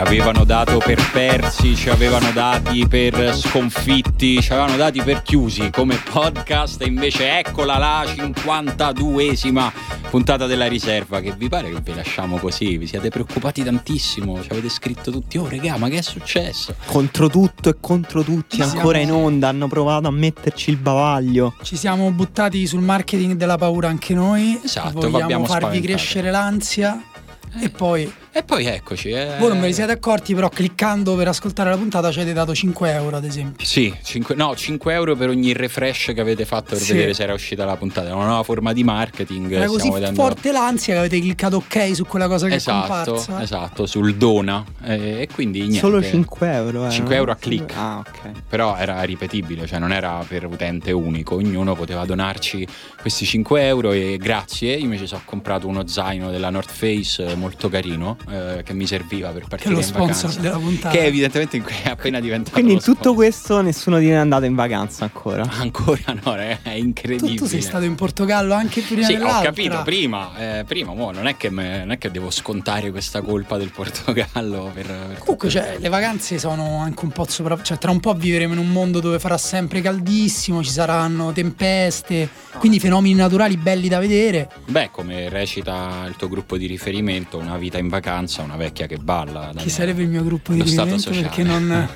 [0.00, 5.96] avevano dato per persi, ci avevano dati per sconfitti, ci avevano dati per chiusi come
[5.96, 9.70] podcast e invece eccola la 52esima
[10.08, 14.48] puntata della riserva che vi pare che vi lasciamo così, vi siete preoccupati tantissimo, ci
[14.50, 16.74] avete scritto tutti, oh regà ma che è successo?
[16.86, 20.76] Contro tutto e contro tutti, Ci ancora siamo- in onda, hanno provato a metterci il
[20.76, 21.54] bavaglio.
[21.62, 24.58] Ci siamo buttati sul marketing della paura anche noi.
[24.64, 27.04] Esatto, Vogliamo farvi crescere l'ansia.
[27.60, 29.10] E poi, E poi eccoci.
[29.10, 29.34] Eh.
[29.38, 32.54] voi non ve ne siete accorti, però cliccando per ascoltare la puntata ci avete dato
[32.54, 33.66] 5 euro, ad esempio.
[33.66, 36.92] Sì, cinque- no, 5 euro per ogni refresh che avete fatto per Sì.
[36.92, 38.08] vedere se era uscita la puntata.
[38.08, 39.50] È una nuova forma di marketing.
[39.50, 40.14] Era così vedendo...
[40.22, 43.42] forte l'ansia che avete cliccato ok su quella cosa che è Esatto, comparsa.
[43.42, 44.64] esatto, sul Dona.
[44.84, 45.78] Eh, e quindi niente.
[45.80, 46.86] Solo 5 euro.
[46.86, 47.20] Eh, 5 no?
[47.20, 47.74] euro a click.
[47.76, 48.30] Ah, ok.
[48.48, 52.64] Però era ripetibile, cioè non era per utente unico, ognuno poteva donarci
[53.00, 54.74] questi 5 euro e grazie.
[54.76, 58.86] Io invece sono comprato uno zaino della North Face eh, molto carino eh, che mi
[58.86, 60.40] serviva per Che è partire lo in sponsor vacanza.
[60.40, 60.96] della puntata.
[60.96, 63.14] Che evidentemente è appena diventato Quindi in tutto sponsor.
[63.14, 65.48] questo nessuno di noi è andato in vacanza ancora.
[65.60, 67.34] Ancora no, è tu, incredibile.
[67.36, 69.42] tu sei stato in Portogallo anche prima Sì, ho dell'altra.
[69.50, 73.20] capito, prima, eh, prima mo, non, è che me- non è che devo scontare questa
[73.20, 74.86] colpa del Portogallo per...
[74.86, 77.60] per Comunque, cioè, le vacanze sono anche un po' sopra.
[77.62, 82.28] Cioè, tra un po' vivremo in un mondo dove farà sempre caldissimo, ci saranno tempeste,
[82.58, 84.48] quindi fenomeni naturali belli da vedere.
[84.66, 88.08] Beh, come recita il tuo gruppo di riferimento, una vita in vacanza,
[88.42, 89.52] una vecchia che balla.
[89.56, 91.70] Chi sarebbe il mio gruppo di riferimento perché non,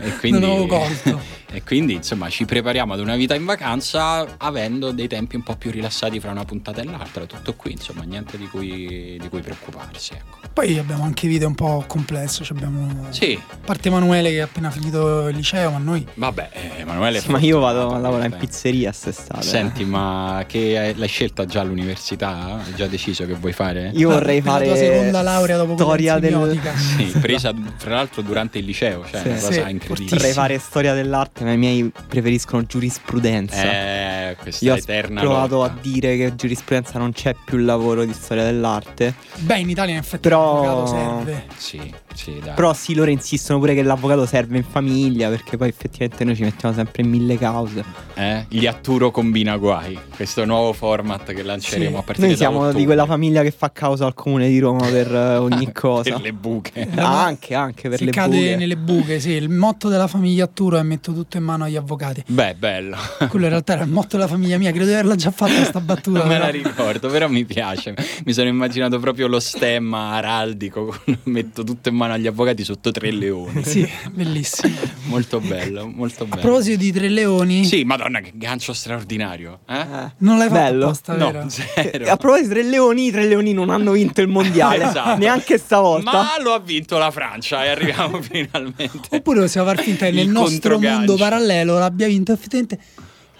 [0.00, 1.20] e quindi, non avevo colto.
[1.52, 5.56] E quindi, insomma, ci prepariamo ad una vita in vacanza avendo dei tempi un po'
[5.56, 7.24] più rilassati fra una puntata e l'altra.
[7.24, 10.12] Tutto qui, insomma, niente di cui, di cui preoccuparsi.
[10.14, 10.38] Ecco.
[10.52, 12.44] Poi abbiamo anche vite un po' complesse.
[12.44, 13.06] cioè abbiamo...
[13.10, 17.18] Sì, A parte Emanuele che è appena finito il liceo, ma noi vabbè, eh, Emanuele.
[17.18, 18.36] è Sì, ma io vado a lavorare in eh.
[18.36, 19.42] pizzeria quest'estate.
[19.42, 22.60] Senti, ma che hai- l'hai scelta già all'università?
[22.64, 23.90] Hai già deciso che vuoi fare?
[23.94, 26.58] Io vorrei Per la fare tua seconda laurea dopo storia del.
[26.76, 29.28] Sì, presa tra l'altro durante il liceo, cioè Sì.
[29.28, 30.16] una cosa Sì, incredibile.
[30.16, 33.62] Vorrei fare storia dell'arte, ma i miei preferiscono giurisprudenza.
[33.62, 35.72] Eh, questa Io ho eterna provato lotta.
[35.72, 39.14] a dire che giurisprudenza non c'è più il lavoro di storia dell'arte.
[39.38, 41.44] Beh, in Italia in effetti Però- l'avvocato serve.
[41.56, 42.54] Sì, sì, dai.
[42.54, 46.42] Però sì, loro insistono pure che l'avvocato serve in famiglia perché poi effettivamente noi ci
[46.42, 47.84] mettiamo sempre in mille cause.
[48.14, 48.44] Eh?
[48.48, 51.96] Gli Atturo combina guai, questo nuovo format che lanceremo Sì.
[51.96, 52.84] a partire Noi da siamo di ottobre.
[52.84, 56.10] quella famiglia che fa causa al comune di Roma per eh, ogni cosa.
[56.12, 56.88] Per le buche.
[56.96, 58.56] Ah, anche, anche per si le cade buche.
[58.56, 59.30] nelle buche, sì.
[59.30, 62.22] Il motto della famiglia Atturo è metto tutto in mano agli avvocati.
[62.26, 62.96] Beh, bello.
[63.28, 65.80] Quello in realtà era il motto della famiglia mia, credo di averla già fatta questa
[65.80, 66.18] battuta.
[66.20, 67.94] Non me la ricordo, però mi piace.
[68.24, 70.94] Mi sono immaginato proprio lo stemma araldico,
[71.24, 73.62] metto tutto in mano agli avvocati sotto tre leoni.
[73.64, 74.74] Sì, bellissimo.
[75.10, 76.40] Molto bello, molto A bello.
[76.40, 79.60] proposito di Tre Leoni, Sì, madonna, che gancio straordinario.
[79.68, 79.74] Eh?
[79.78, 80.10] Eh.
[80.18, 80.84] non l'hai fatto Bello.
[80.84, 81.42] apposta, vero?
[81.42, 82.10] No, zero.
[82.10, 84.84] A proposito di tre leoni, i tre leoni non hanno vinto il mondiale.
[84.90, 85.16] Esatto.
[85.18, 86.10] Neanche stavolta.
[86.12, 89.08] Ma lo ha vinto la Francia e arriviamo finalmente.
[89.10, 92.78] Oppure possiamo far finta che nel nostro mondo parallelo l'abbia vinto effettivamente.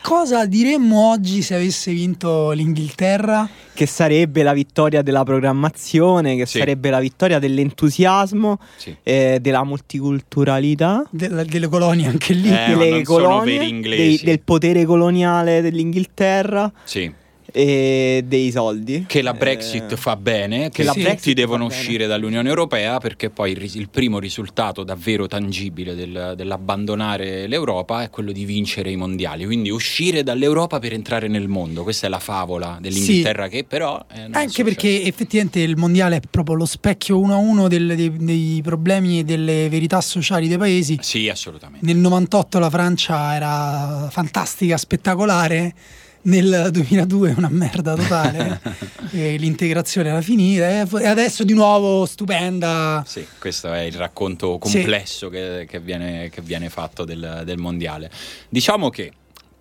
[0.03, 3.49] Cosa diremmo oggi se avesse vinto l'Inghilterra?
[3.72, 6.59] Che sarebbe la vittoria della programmazione, che Sì.
[6.59, 8.97] sarebbe la vittoria dell'entusiasmo, Sì.
[9.03, 12.49] eh, della multiculturalità, Del- delle colonie anche lì.
[12.50, 17.12] Eh, delle colonie, dei- del potere coloniale dell'Inghilterra Sì.
[17.53, 19.05] E dei soldi.
[19.06, 21.79] Che la Eh, Brexit fa bene, che la tutti Brexit devono bene.
[21.81, 28.11] uscire dall'Unione Europea perché poi il, il primo risultato davvero tangibile del- dell'abbandonare l'Europa è
[28.11, 31.82] quello di vincere i mondiali, quindi uscire dall'Europa per entrare nel mondo.
[31.82, 34.05] Questa è la favola dell'Inghilterra che però...
[34.14, 38.12] eh, Anche perché effettivamente il mondiale è proprio lo specchio uno a uno del- dei,
[38.17, 40.99] dei problemi e delle verità sociali dei paesi.
[41.00, 41.85] Sì, assolutamente.
[41.87, 45.75] Nel 98 la Francia era fantastica, spettacolare.
[46.22, 48.61] Nel 2002 una merda totale.
[49.12, 50.69] l'integrazione era finita.
[50.69, 53.02] E adesso di nuovo stupenda.
[53.06, 58.11] Sì, questo è il racconto complesso che, che viene, che viene fatto del, del mondiale.
[58.49, 59.12] Diciamo che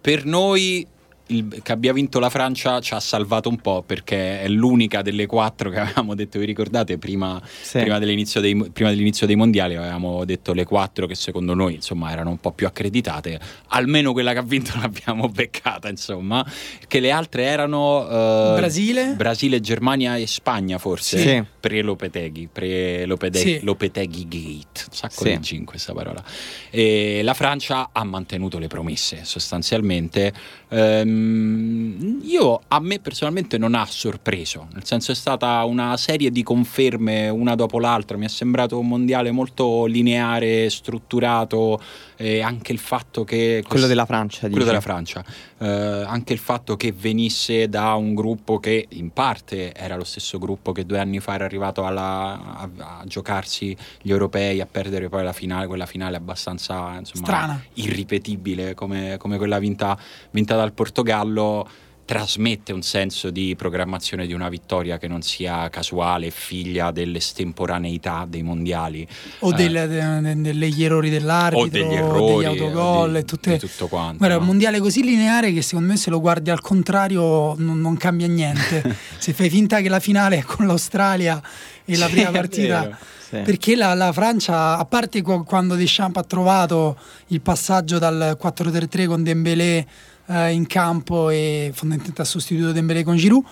[0.02, 0.86] per noi
[1.30, 5.26] il- che abbia vinto la Francia ci ha salvato un po' perché è l'unica delle
[5.26, 7.80] quattro che avevamo detto, vi ricordate, prima, Sì.
[7.80, 12.12] prima dell'inizio, dei, prima dell'inizio dei mondiali avevamo detto le quattro che secondo noi insomma
[12.12, 16.46] erano un po' più accreditate, almeno quella che ha vinto l'abbiamo beccata insomma,
[16.88, 18.08] che le altre erano...
[18.08, 19.14] eh, Brasile?
[19.16, 21.44] Brasile, Germania e Spagna forse, Sì.
[21.60, 23.64] pre-Lopeteghi, pre-Lopeteghi Sì.
[23.64, 25.30] Lopeteghi Gate, un sacco Sì.
[25.32, 26.24] di G in questa parola.
[26.70, 30.34] E la Francia ha mantenuto le promesse sostanzialmente.
[30.70, 36.44] Ehm, io a me personalmente non ha sorpreso, nel senso è stata una serie di
[36.44, 41.82] conferme una dopo l'altra, mi è sembrato un mondiale molto lineare, strutturato,
[42.22, 43.64] e anche il fatto che...
[43.66, 44.66] Quello della Francia, Quello dici?
[44.68, 45.24] della Francia.
[45.58, 45.66] Eh,
[46.06, 50.74] anche il fatto che venisse da un gruppo che in parte era lo stesso gruppo
[50.74, 52.70] che due anni fa era arrivato alla- a,
[53.00, 57.64] a giocarsi gli europei, a perdere poi la finale, quella finale abbastanza insomma, Strana.
[57.76, 59.98] irripetibile come, come quella vinta,
[60.32, 61.68] vinta dal Portogallo.
[62.10, 68.42] Trasmette un senso di programmazione di una vittoria che non sia casuale, figlia dell'estemporaneità dei
[68.42, 69.08] mondiali
[69.42, 73.26] O Eh, del- de- de- degli errori dell'arbitro, o degli errori, degli autogol di- e
[73.26, 73.52] tutte...
[73.52, 74.18] di tutto quanto.
[74.18, 74.42] Guarda, no?
[74.42, 78.26] un mondiale così lineare che secondo me se lo guardi al contrario non, non cambia
[78.28, 78.96] niente.
[79.20, 81.40] se fai finta che la finale è con l'Australia
[81.86, 82.98] e la prima partita...
[83.30, 83.38] Sì.
[83.38, 86.98] Perché la, la Francia, a parte qu- quando Deschamps ha trovato
[87.28, 89.86] il passaggio dal 4-3-3 con Dembélé
[90.30, 93.44] eh, in campo e fondamentalmente ha sostituito Dembélé con Giroud,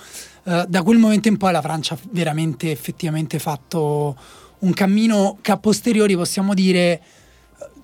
[0.44, 4.16] eh, da quel momento in poi la Francia ha veramente effettivamente fatto
[4.60, 7.02] un cammino che a posteriori possiamo dire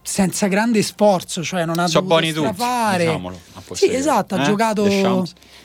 [0.05, 3.05] senza grande sforzo, cioè non ha So dovuto strafare.
[3.05, 3.39] diciamolo,
[3.71, 4.43] Sì, esatto, ha Eh?
[4.43, 4.85] giocato.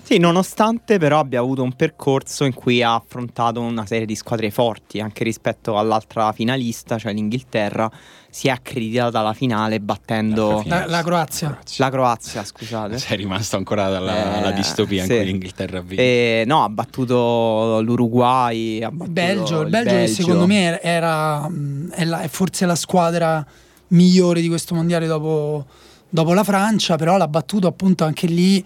[0.03, 4.51] Sì, nonostante però abbia avuto un percorso in cui ha affrontato una serie di squadre
[4.51, 7.91] forti, anche rispetto all'altra finalista, cioè l'Inghilterra,
[8.31, 11.59] si è accreditata alla finale battendo la, la Croazia.
[11.79, 12.99] la Croazia, scusate.
[12.99, 15.17] Sei rimasto ancora dalla Eh, alla distopia in sì.
[15.17, 16.03] cui l'Inghilterra ha vinto.
[16.03, 21.49] E, no, ha battuto l'Uruguay, ha Il battuto Belgio, il Belgio, che secondo me era
[21.49, 23.45] mh, è, la- è forse la squadra
[23.89, 25.65] migliore di questo mondiale dopo,
[26.09, 28.65] dopo la Francia, però l'ha battuto appunto anche lì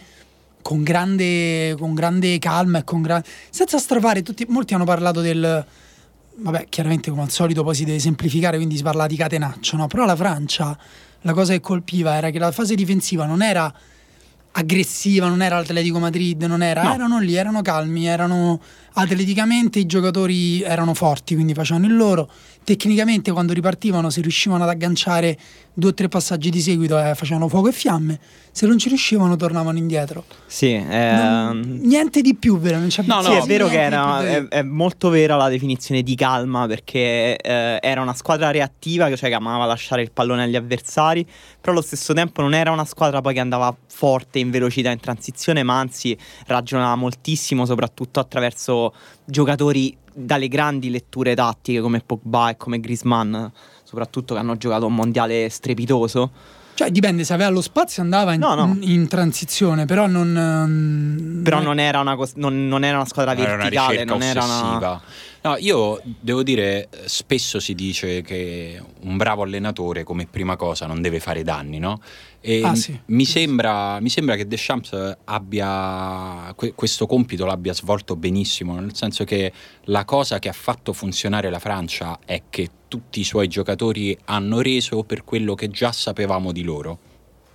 [0.60, 4.44] con grande, con grande calma e con gran- senza strafare tutti.
[4.48, 5.64] Molti hanno parlato del
[6.36, 9.86] vabbè, chiaramente come al solito poi si deve semplificare, quindi si parla di catenaccio, no?
[9.86, 10.76] Però la Francia
[11.24, 13.72] la cosa che colpiva era che la fase difensiva non era
[14.54, 16.94] aggressiva, non era l'Atletico Madrid, non era, No.
[16.94, 18.60] erano lì, erano calmi, erano
[18.94, 22.28] atleticamente i giocatori erano forti, quindi facevano il loro.
[22.64, 25.36] Tecnicamente quando ripartivano, se riuscivano ad agganciare
[25.74, 28.20] due o tre passaggi di seguito, eh, facevano fuoco e fiamme.
[28.52, 30.24] Se non ci riuscivano, tornavano indietro.
[30.46, 32.78] Sì, Non- ehm, niente di più, vero?
[32.78, 36.02] Non c'è No, sì, no, è vero che era, è, è molto vera la definizione
[36.02, 40.56] di calma perché eh, era una squadra reattiva, cioè che amava lasciare il pallone agli
[40.56, 41.26] avversari,
[41.60, 45.00] però allo stesso tempo non era una squadra poi che andava forte in velocità in
[45.00, 46.16] transizione, ma anzi
[46.46, 48.92] ragionava moltissimo, soprattutto attraverso
[49.24, 53.44] giocatori dalle grandi letture tattiche come Pogba e come Griezmann,
[53.82, 56.30] soprattutto che hanno giocato un mondiale strepitoso.
[56.74, 58.76] Cioè, dipende, se aveva lo spazio andava in, No, no.
[58.80, 60.34] in- transizione, però non...
[60.34, 64.12] ehm, Però non era una, cos- non, non era una squadra era una verticale, ricerca
[64.12, 65.02] non era una...
[65.42, 71.02] No, io devo dire, spesso si dice che un bravo allenatore come prima cosa non
[71.02, 72.00] deve fare danni, no?
[72.44, 72.98] E Ah, sì.
[73.06, 79.22] mi, sembra, mi sembra che Deschamps abbia que- questo compito l'abbia svolto benissimo, nel senso
[79.22, 79.52] che
[79.84, 84.60] la cosa che ha fatto funzionare la Francia è che tutti i suoi giocatori hanno
[84.60, 86.98] reso per quello che già sapevamo di loro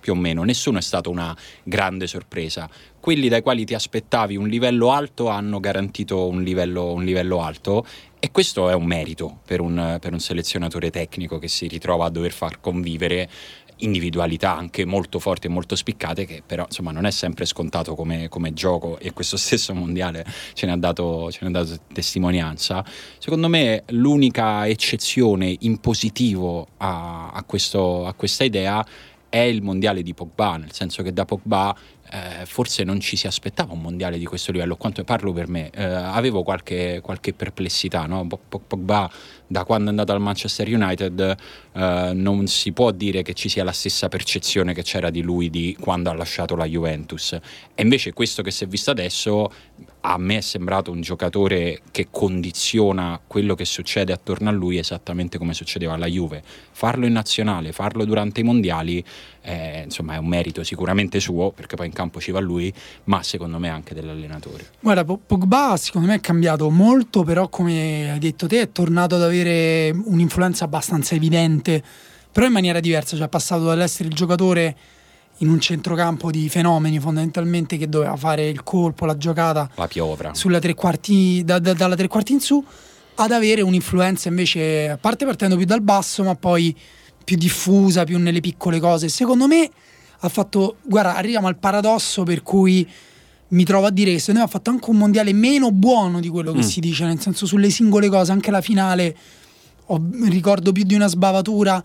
[0.00, 2.68] più o meno, nessuno è stato una grande sorpresa.
[2.98, 7.84] Quelli dai quali ti aspettavi un livello alto hanno garantito un livello, un livello alto
[8.18, 12.10] e questo è un merito per un, per un selezionatore tecnico che si ritrova a
[12.10, 13.28] dover far convivere
[13.78, 18.28] individualità anche molto forti e molto spiccate che però insomma non è sempre scontato come,
[18.28, 22.84] come gioco e questo stesso mondiale ce ne, ha dato, ce ne ha dato testimonianza
[23.18, 28.84] secondo me l'unica eccezione in positivo a, a questo- a questa idea
[29.30, 31.76] è il mondiale di Pogba, nel senso che da Pogba
[32.10, 35.68] eh, forse non ci si aspettava un mondiale di questo livello, quanto parlo per me,
[35.68, 38.26] eh, avevo qualche, qualche perplessità, no?
[38.26, 39.10] Po- Po- Pogba
[39.48, 41.36] da quando è andato al Manchester United
[41.72, 45.50] eh, non si può dire che ci sia la stessa percezione che c'era di lui
[45.50, 49.50] di quando ha lasciato la Juventus e invece questo che si è visto adesso
[50.00, 55.38] a me è sembrato un giocatore che condiziona quello che succede attorno a lui esattamente
[55.38, 56.42] come succedeva alla Juve.
[56.70, 59.04] Farlo in nazionale, farlo durante i mondiali,
[59.42, 62.72] eh, insomma è un merito sicuramente suo, perché poi in campo ci va lui,
[63.04, 64.66] ma secondo me anche dell'allenatore.
[64.80, 69.16] Guarda, Po- Pogba secondo me è cambiato molto, però come hai detto te è tornato
[69.16, 71.82] ad avere un'influenza abbastanza evidente,
[72.32, 74.76] però in maniera diversa, cioè è passato dall'essere il giocatore
[75.38, 80.34] in un centrocampo di fenomeni fondamentalmente che doveva fare il colpo, la giocata La piovra.
[80.34, 82.62] sulla tre quarti, da- da- dalla tre quarti in su,
[83.14, 86.76] ad avere un'influenza invece, a parte partendo più dal basso, ma poi
[87.24, 89.08] più diffusa, più nelle piccole cose.
[89.08, 89.70] Secondo me
[90.20, 92.88] ha fatto, guarda, arriviamo al paradosso per cui
[93.48, 96.28] mi trovo a dire che secondo me ha fatto anche un mondiale meno buono di
[96.28, 96.62] quello che Mm.
[96.68, 99.16] si dice, nel senso sulle singole cose, anche la finale
[99.86, 101.82] ho- ricordo più di una sbavatura.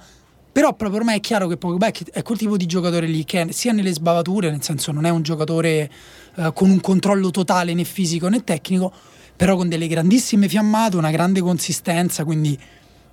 [0.51, 3.71] Però proprio ormai è chiaro che Pogba è quel tipo di giocatore lì che sia
[3.71, 5.89] nelle sbavature, nel senso non è un giocatore
[6.35, 8.91] eh, con un controllo totale né fisico né tecnico,
[9.35, 12.55] però con delle grandissime fiammate, una grande consistenza, quindi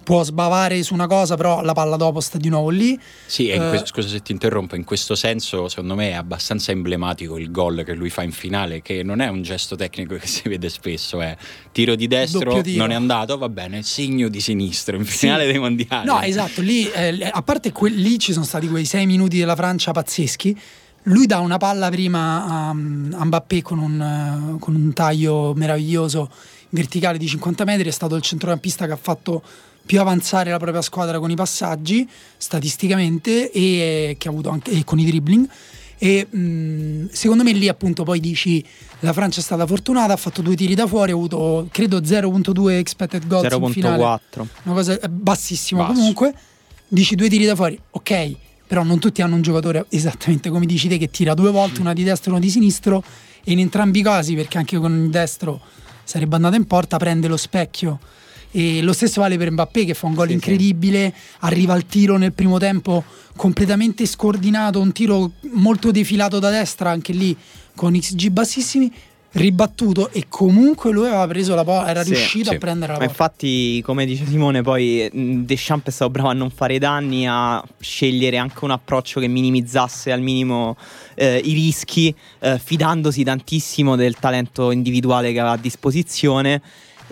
[0.02, 2.98] può sbavare su una cosa, però la palla dopo sta di nuovo lì.
[3.26, 7.38] Sì, Eh, que- scusa se ti interrompo, in questo senso secondo me è abbastanza emblematico
[7.38, 10.48] il gol che lui fa in finale, che non è un gesto tecnico che si
[10.48, 11.36] vede spesso, è
[11.72, 12.78] tiro di destro, tiro.
[12.78, 16.06] non è andato, va bene, segno di sinistro in finale dei mondiali.
[16.06, 19.56] No, esatto, lì, eh, a parte que- lì ci sono stati quei sei minuti della
[19.56, 20.58] Francia pazzeschi.
[21.04, 26.30] Lui dà una palla prima a, Mbappé con un, con un taglio meraviglioso
[26.70, 27.88] verticale di 50 metri.
[27.88, 29.42] È stato il centrocampista che ha fatto
[29.84, 34.84] più avanzare la propria squadra con i passaggi statisticamente e, che ha avuto anche e
[34.84, 35.48] con i dribbling.
[36.02, 38.64] E mh, secondo me lì appunto poi dici
[39.00, 42.78] la Francia è stata fortunata, ha fatto due tiri da fuori, ha avuto credo 0.2
[42.78, 44.46] expected goals in finale 0.4.
[44.62, 45.94] una cosa eh, bassissima Basso.
[45.94, 46.34] comunque
[46.88, 48.34] dici due tiri da fuori ok
[48.66, 51.92] però non tutti hanno un giocatore esattamente come dici te che tira due volte una
[51.92, 53.04] di destra e una di sinistro
[53.44, 55.60] e in entrambi i casi perché anche con il destro
[56.04, 57.98] sarebbe andata in porta prende lo specchio
[58.52, 60.34] e lo stesso vale per Mbappé che fa un gol Sì, sì.
[60.36, 63.04] incredibile arriva al tiro nel primo tempo
[63.36, 67.36] completamente scordinato un tiro molto defilato da destra anche lì
[67.74, 68.92] con XG bassissimi
[69.32, 72.56] ribattuto e comunque lui aveva preso la po- era Sì, riuscito sì.
[72.56, 76.28] a prendere la Ma porta infatti, come dice Simone, poi mh, Deschamps è stato bravo
[76.30, 80.76] a non fare danni, a scegliere anche un approccio che minimizzasse al minimo
[81.14, 86.60] eh, i rischi, eh, fidandosi tantissimo del talento individuale che aveva a disposizione.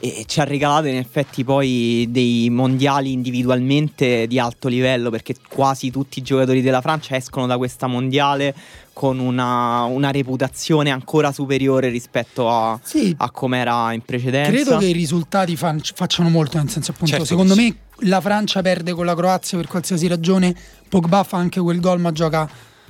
[0.00, 5.90] E ci ha regalato in effetti poi dei mondiali individualmente di alto livello perché quasi
[5.90, 8.54] tutti i giocatori della Francia escono da questa mondiale
[8.92, 14.50] con una, una reputazione ancora superiore rispetto a, sì, a come era in precedenza.
[14.50, 17.76] Credo che i risultati fan- facciano molto, nel senso appunto, Certo secondo che me
[18.08, 20.54] la Francia perde con la Croazia per qualsiasi ragione,
[20.88, 22.48] Pogba fa anche quel gol ma gioca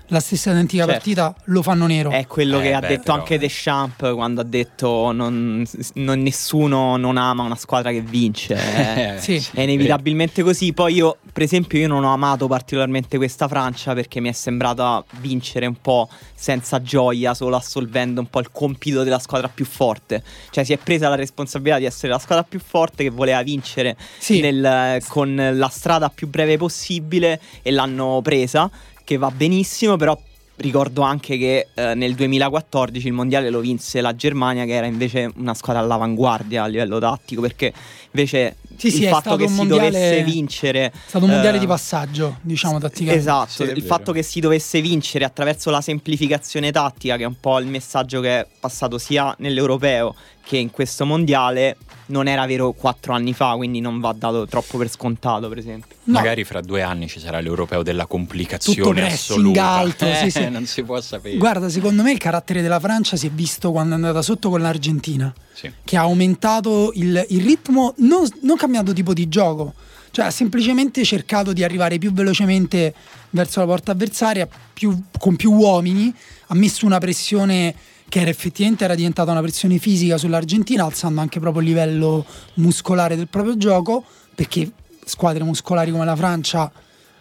[0.08, 0.98] la stessa identica Certo.
[0.98, 2.10] partita, lo fanno nero.
[2.10, 3.38] È quello Eh, che ha beh, detto però, anche eh.
[3.38, 8.56] Deschamps quando ha detto non, non- nessuno non ama una squadra che vince.
[8.88, 9.44] Eh, Sì.
[9.52, 10.72] È inevitabilmente così.
[10.72, 15.04] Poi io, per esempio, io non ho amato particolarmente questa Francia perché mi è sembrata
[15.20, 20.22] vincere un po' senza gioia, solo assolvendo un po' il compito della squadra più forte.
[20.50, 23.96] Cioè si è presa la responsabilità di essere la squadra più forte che voleva vincere
[24.18, 24.40] Sì.
[24.40, 28.70] nel- con la strada più breve possibile e l'hanno presa,
[29.08, 30.20] che va benissimo, però
[30.56, 35.30] ricordo anche che eh, nel 2014 il mondiale lo vinse la Germania che era invece
[35.36, 37.72] una squadra all'avanguardia a livello tattico perché
[38.10, 41.60] invece Sì, sì, il fatto che si mondiale- dovesse vincere È stato un mondiale eh,
[41.60, 43.18] di passaggio, diciamo tatticamente.
[43.18, 43.86] Esatto, Sì, il vero.
[43.86, 48.20] fatto che si dovesse vincere attraverso la semplificazione tattica, che è un po' il messaggio
[48.20, 51.76] che è passato sia nell'europeo che in questo mondiale,
[52.10, 55.96] non era vero quattro anni fa, quindi non va dato troppo per scontato, per esempio.
[56.04, 59.64] No, Magari fra due anni ci sarà l'europeo della complicazione Tutto assoluta.
[59.68, 60.48] alto, sì, Eh, sì.
[60.48, 61.36] Non si può sapere.
[61.36, 64.60] Guarda, secondo me il carattere della Francia si è visto quando è andata sotto con
[64.60, 65.32] l'Argentina.
[65.52, 65.68] Sì.
[65.82, 69.74] che ha aumentato il, il ritmo, non, non cambiando tipo di gioco,
[70.12, 72.94] cioè ha semplicemente cercato di arrivare più velocemente
[73.30, 76.14] verso la porta avversaria, più- con più uomini,
[76.46, 77.74] ha messo una pressione
[78.08, 82.24] che era effettivamente era diventata una pressione fisica sull'Argentina, alzando anche proprio il livello
[82.54, 84.70] muscolare del proprio gioco, perché
[85.04, 86.70] squadre muscolari come la Francia,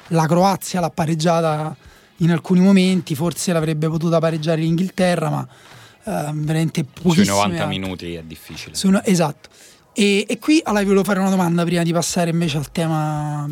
[0.07, 1.75] la Croazia l'ha pareggiata
[2.17, 5.47] in alcuni momenti, forse l'avrebbe potuta pareggiare l'Inghilterra, ma
[6.03, 7.67] eh, veramente Sui pochissime 90 altre.
[7.79, 8.75] minuti è difficile.
[8.83, 9.49] Una- esatto.
[9.93, 13.49] E, e qui allora vi volevo fare una domanda prima di passare invece al tema,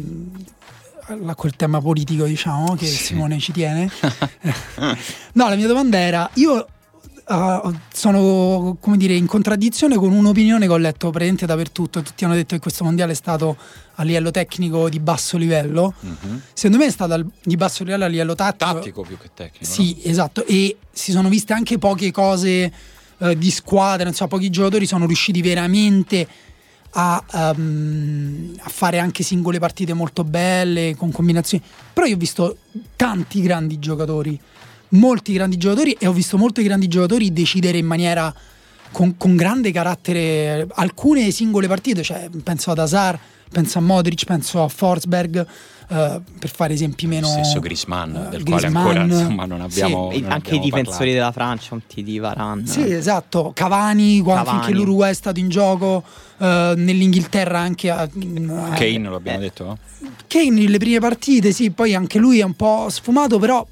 [1.25, 3.03] a quel tema politico, diciamo, che Sì.
[3.03, 3.89] Simone ci tiene.
[5.33, 6.67] no, la mia domanda era: io
[7.27, 12.01] uh, sono come dire in contraddizione con un'opinione che ho letto praticamente dappertutto.
[12.01, 13.57] Tutti hanno detto che questo mondiale è stato
[13.95, 15.93] a livello tecnico di basso livello.
[15.99, 16.41] Mhm.
[16.53, 18.73] Secondo me è stato al- di basso livello a livello tattico.
[18.73, 19.65] Tattico più che tecnico.
[19.65, 20.45] Sì, esatto.
[20.45, 22.71] E si sono viste anche poche cose
[23.17, 26.27] eh, di squadra, insomma, pochi giocatori sono riusciti veramente
[26.97, 31.63] a, ehm, a fare anche singole partite molto belle, con combinazioni.
[31.93, 32.57] Però io ho visto
[32.95, 34.39] tanti grandi giocatori,
[34.89, 38.33] molti grandi giocatori, e ho visto molti grandi giocatori decidere in maniera
[38.91, 43.19] con, con grande carattere alcune singole partite, cioè penso ad Hazard,
[43.51, 45.45] penso a Modric, penso a Forsberg,
[45.87, 47.27] eh, per fare esempi meno...
[47.27, 48.75] Stesso Griezmann, eh, del quale Griezmann.
[48.75, 50.11] ancora insomma, non abbiamo...
[50.11, 51.11] E non anche i abbiamo difensori parlato.
[51.11, 52.65] della Francia, un T di Varane.
[52.67, 53.51] Sì, esatto.
[53.53, 54.49] Cavani, Cavani.
[54.49, 56.03] finché l'Uruguay è stato in gioco,
[56.39, 57.89] eh, nell'Inghilterra anche.
[57.89, 59.41] a- Kane lo abbiamo Eh.
[59.41, 59.77] detto?
[60.27, 63.65] Kane nelle prime partite, sì, poi anche lui è un po' sfumato, però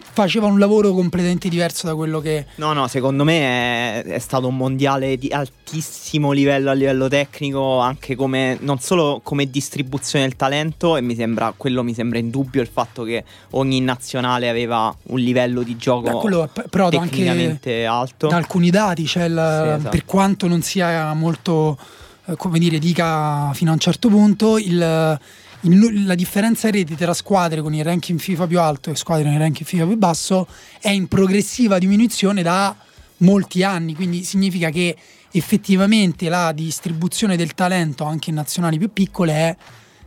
[0.00, 2.46] faceva un lavoro completamente diverso da quello che...
[2.56, 7.78] No, no, secondo me è, è stato un mondiale di altissimo livello a livello tecnico,
[7.78, 12.60] anche come non solo come distribuzione del talento, e mi sembra quello mi sembra indubbio
[12.62, 18.28] il fatto che ogni nazionale aveva un livello di gioco Beh, però tecnicamente alto.
[18.28, 19.88] da alcuni dati, cioè il- Sì, esatto.
[19.90, 21.78] per quanto non sia molto,
[22.26, 25.18] eh, come dire, dica fino a un certo punto, il-
[25.62, 29.24] il- la differenza in reti tra squadre con il ranking FIFA più alto e squadre
[29.24, 30.46] con il ranking FIFA più basso
[30.80, 32.74] è in progressiva diminuzione da
[33.18, 34.96] molti anni, quindi significa che
[35.30, 39.56] effettivamente la distribuzione del talento anche in nazionali più piccole è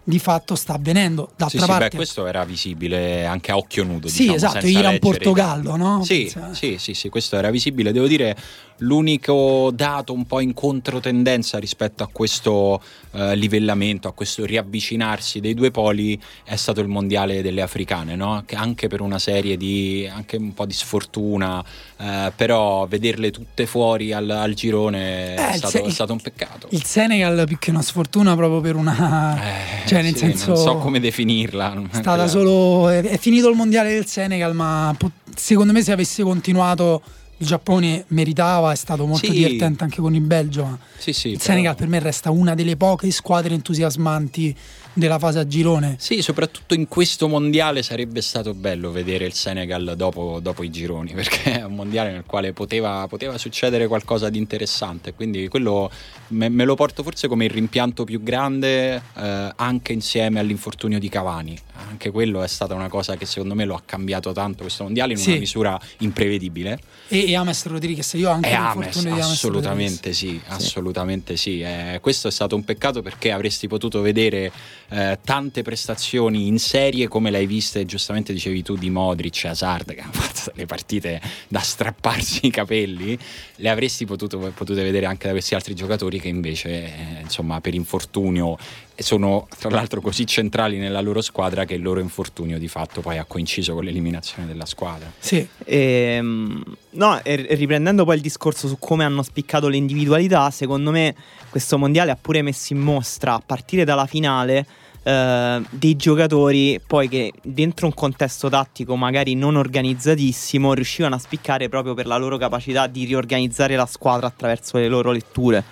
[0.07, 1.31] di fatto sta avvenendo.
[1.35, 4.07] D'altra Sì, sì, parte, beh, questo era visibile anche a occhio nudo.
[4.07, 6.03] Sì, diciamo, esatto, Iran-Portogallo, no?
[6.03, 7.91] Sì, Pensa- sì, sì, sì, questo era visibile.
[7.91, 8.35] Devo dire,
[8.79, 15.53] l'unico dato un po' in controtendenza rispetto a questo eh, livellamento, a questo riavvicinarsi dei
[15.53, 18.43] due poli è stato il mondiale delle africane, no?
[18.45, 21.63] Che anche per una serie di, anche un po' di sfortuna,
[21.97, 26.11] eh, però vederle tutte fuori al, al girone Eh, è, il stato, Se- è stato
[26.13, 26.67] un peccato.
[26.71, 29.37] Il Senegal più che una sfortuna proprio per una...
[29.41, 30.47] Eh, cioè nel sì, senso...
[30.53, 31.83] non so come definirla.
[31.91, 32.89] È stata solo.
[32.89, 34.95] È, è finito il mondiale del Senegal, ma
[35.35, 37.01] secondo me se avesse continuato
[37.37, 39.31] il Giappone meritava, è stato molto Sì.
[39.33, 40.79] divertente anche con il Belgio.
[40.97, 44.55] Sì, sì, il però- Senegal per me resta una delle poche squadre entusiasmanti
[44.93, 45.97] della fase a girone.
[45.99, 51.11] Sì, soprattutto in questo mondiale sarebbe stato bello vedere il Senegal dopo, dopo i gironi,
[51.13, 55.91] perché è un mondiale nel quale poteva, poteva succedere qualcosa di interessante, quindi quello
[56.29, 61.09] me, me lo porto forse come il rimpianto più grande eh, anche insieme all'infortunio di
[61.09, 61.57] Cavani.
[61.89, 65.13] Anche quello è stata una cosa che secondo me lo ha cambiato tanto questo mondiale
[65.13, 65.29] in Sì.
[65.31, 66.79] una misura imprevedibile.
[67.07, 71.61] E, e Ames Rodriguez, io anche l'infortunio Ames, di Ames assolutamente sì, assolutamente sì.
[71.61, 74.51] Eh, questo è stato un peccato perché avresti potuto vedere
[74.89, 79.47] eh, tante prestazioni in serie come l'hai vista e giustamente dicevi tu di Modric e
[79.49, 83.17] Hazard che hanno fatto delle partite da strapparsi i capelli,
[83.57, 87.73] le avresti potuto, potute vedere anche da questi altri giocatori che invece eh, insomma per
[87.73, 88.57] infortunio
[88.97, 93.17] sono tra l'altro così centrali nella loro squadra che il loro infortunio di fatto poi
[93.17, 95.11] ha coinciso con l'eliminazione della squadra.
[95.17, 101.15] Sì, Ehm, no, riprendendo poi il discorso su come hanno spiccato le individualità, secondo me
[101.49, 104.65] questo mondiale ha pure messo in mostra, a partire dalla finale,
[105.03, 111.69] eh, dei giocatori poi che dentro un contesto tattico magari non organizzatissimo riuscivano a spiccare
[111.69, 115.63] proprio per la loro capacità di riorganizzare la squadra attraverso le loro letture.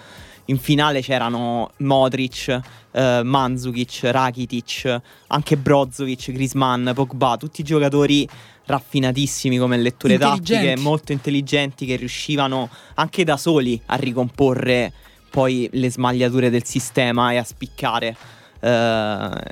[0.46, 2.60] In finale c'erano Modric,
[2.92, 8.28] eh, Mandzukic, Rakitic, anche Brozovic, Griezmann, Pogba, tutti giocatori
[8.66, 14.92] raffinatissimi come letture tattiche, molto intelligenti che riuscivano anche da soli a ricomporre
[15.30, 18.16] poi le smagliature del sistema e a spiccare.
[18.60, 19.44] Eh,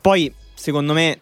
[0.00, 1.20] poi secondo me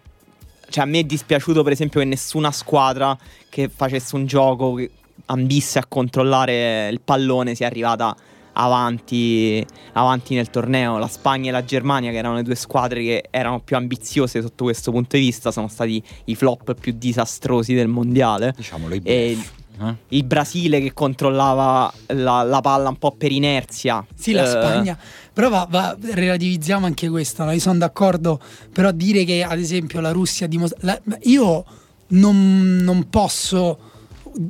[0.70, 3.16] cioè a me è dispiaciuto per esempio che nessuna squadra
[3.48, 4.90] che facesse un gioco che
[5.26, 8.16] ambisse a controllare il pallone sia arrivata
[8.62, 10.98] avanti, avanti nel torneo.
[10.98, 14.64] La Spagna e la Germania, che erano le due squadre che erano più ambiziose sotto
[14.64, 18.52] questo punto di vista, sono stati i flop più disastrosi del mondiale.
[18.56, 19.12] Diciamolo i bluff,
[19.82, 19.94] eh?
[20.08, 24.04] il Brasile che controllava la, la palla un po' per inerzia.
[24.14, 24.98] Sì, la Eh, Spagna.
[25.32, 27.44] Però va, va- relativizziamo anche questo.
[27.44, 27.52] no?
[27.52, 28.40] Io sono d'accordo,
[28.72, 30.78] però dire che ad esempio la Russia dimostra...
[30.82, 31.64] la- io
[32.08, 33.78] non, non posso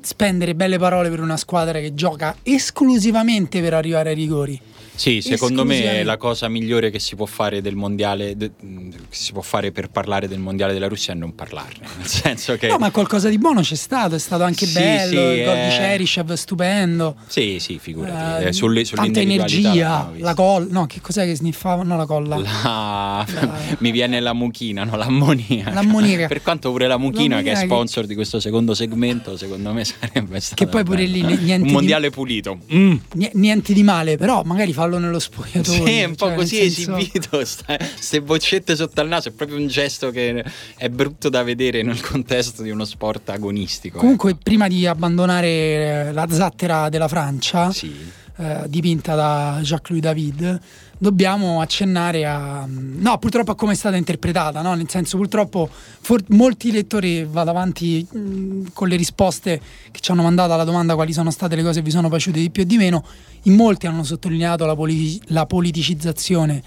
[0.03, 4.61] spendere belle parole per una squadra che gioca esclusivamente per arrivare ai rigori.
[5.01, 9.33] Sì, secondo me la cosa migliore che si può fare del mondiale, de- che si
[9.33, 11.87] può fare per parlare del mondiale della Russia è non parlarne.
[11.97, 12.67] Nel senso che.
[12.69, 15.55] No, ma qualcosa di buono c'è stato, è stato anche Sì, bello, sì, il gol
[15.55, 15.69] di eh.
[15.79, 17.17] Cheryshev stupendo.
[17.29, 18.45] Sì, sì, figurati.
[18.45, 21.83] Eh, eh, sulle, tanta energia, la colla, no, che cos'è che sniffava?
[21.83, 22.37] No, la colla.
[22.37, 23.27] La- La-
[23.81, 24.97] Mi viene la mucchina, no?
[24.97, 25.73] L'ammoniaca.
[25.73, 26.27] L'ammoniaca.
[26.27, 29.73] Per quanto pure la mucchina, che è L'ammoniaca che- sponsor di questo secondo segmento, secondo
[29.73, 30.67] me sarebbe stato.
[30.67, 31.37] poi pure lì bello.
[31.41, 32.59] niente Un di- mondiale pulito.
[32.75, 32.97] Mm.
[33.15, 35.85] Ni- Niente di male, però magari fallo nello spogliatoio.
[35.87, 37.29] Sì, è un po' cioè, così senso- esibito,
[37.95, 40.45] queste boccette sotto al naso, è proprio un gesto che
[40.77, 43.99] è brutto da vedere nel contesto di uno sport agonistico.
[43.99, 47.73] Comunque, prima di abbandonare eh, la zattera della Francia, ecco.
[47.73, 48.19] Sì.
[48.41, 50.61] Eh, dipinta da Jacques-Louis David,
[50.97, 52.67] dobbiamo accennare a.
[52.67, 54.75] No, purtroppo a come è stata interpretata, no?
[54.75, 60.23] Nel senso, purtroppo for- molti lettori vado avanti mh, con le risposte che ci hanno
[60.23, 62.67] mandato alla domanda quali sono state le cose che vi sono piaciute di più e
[62.67, 63.05] di meno.
[63.45, 66.63] In molti hanno sottolineato la, poli- la politicizzazione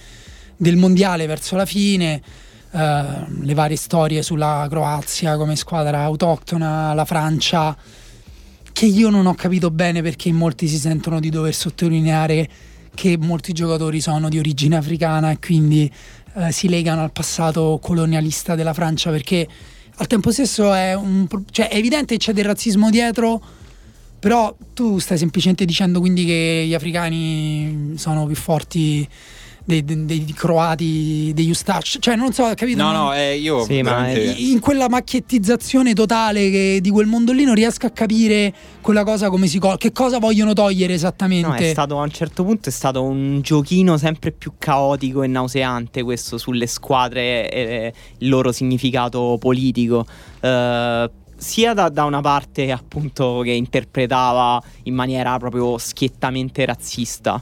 [0.56, 2.22] del mondiale verso la fine.
[2.72, 3.04] eh,
[3.42, 7.76] le varie storie sulla Croazia come squadra autoctona, la Francia,
[8.74, 12.50] che io non ho capito bene perché molti si sentono di dover sottolineare
[12.94, 15.90] che molti giocatori sono di origine africana e quindi
[16.36, 19.48] eh, si legano al passato colonialista della Francia perché
[19.96, 23.42] al tempo stesso è, un, cioè è evidente che c'è del razzismo dietro
[24.20, 29.08] però tu stai semplicemente dicendo quindi che gli africani sono più forti
[29.66, 32.82] dei, dei, dei croati, degli Ustach, cioè non so, capito?
[32.82, 34.22] No, no, eh, io sì, veramente...
[34.42, 39.30] in quella macchiettizzazione totale che, di quel mondo lì non riesco a capire quella cosa
[39.30, 41.48] come si col- che cosa vogliono togliere esattamente.
[41.48, 45.28] No, è stato a un certo punto è stato un giochino sempre più caotico e
[45.28, 50.06] nauseante questo sulle squadre e il loro significato politico.
[50.42, 51.10] Uh,
[51.44, 57.40] sia da, da, una parte appunto che interpretava in maniera proprio schiettamente razzista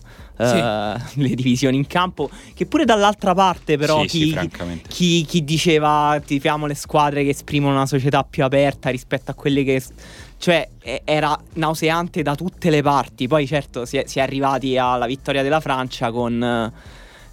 [0.48, 0.58] sì.
[0.58, 5.44] uh, le divisioni in campo, che pure dall'altra parte però sì, chi, sì, chi, chi,
[5.44, 9.82] diceva tifiamo le squadre che esprimono una società più aperta rispetto a quelle che...
[10.38, 10.68] Cioè
[11.04, 15.44] era nauseante da tutte le parti, poi certo si è, si è arrivati alla vittoria
[15.44, 16.72] della Francia con...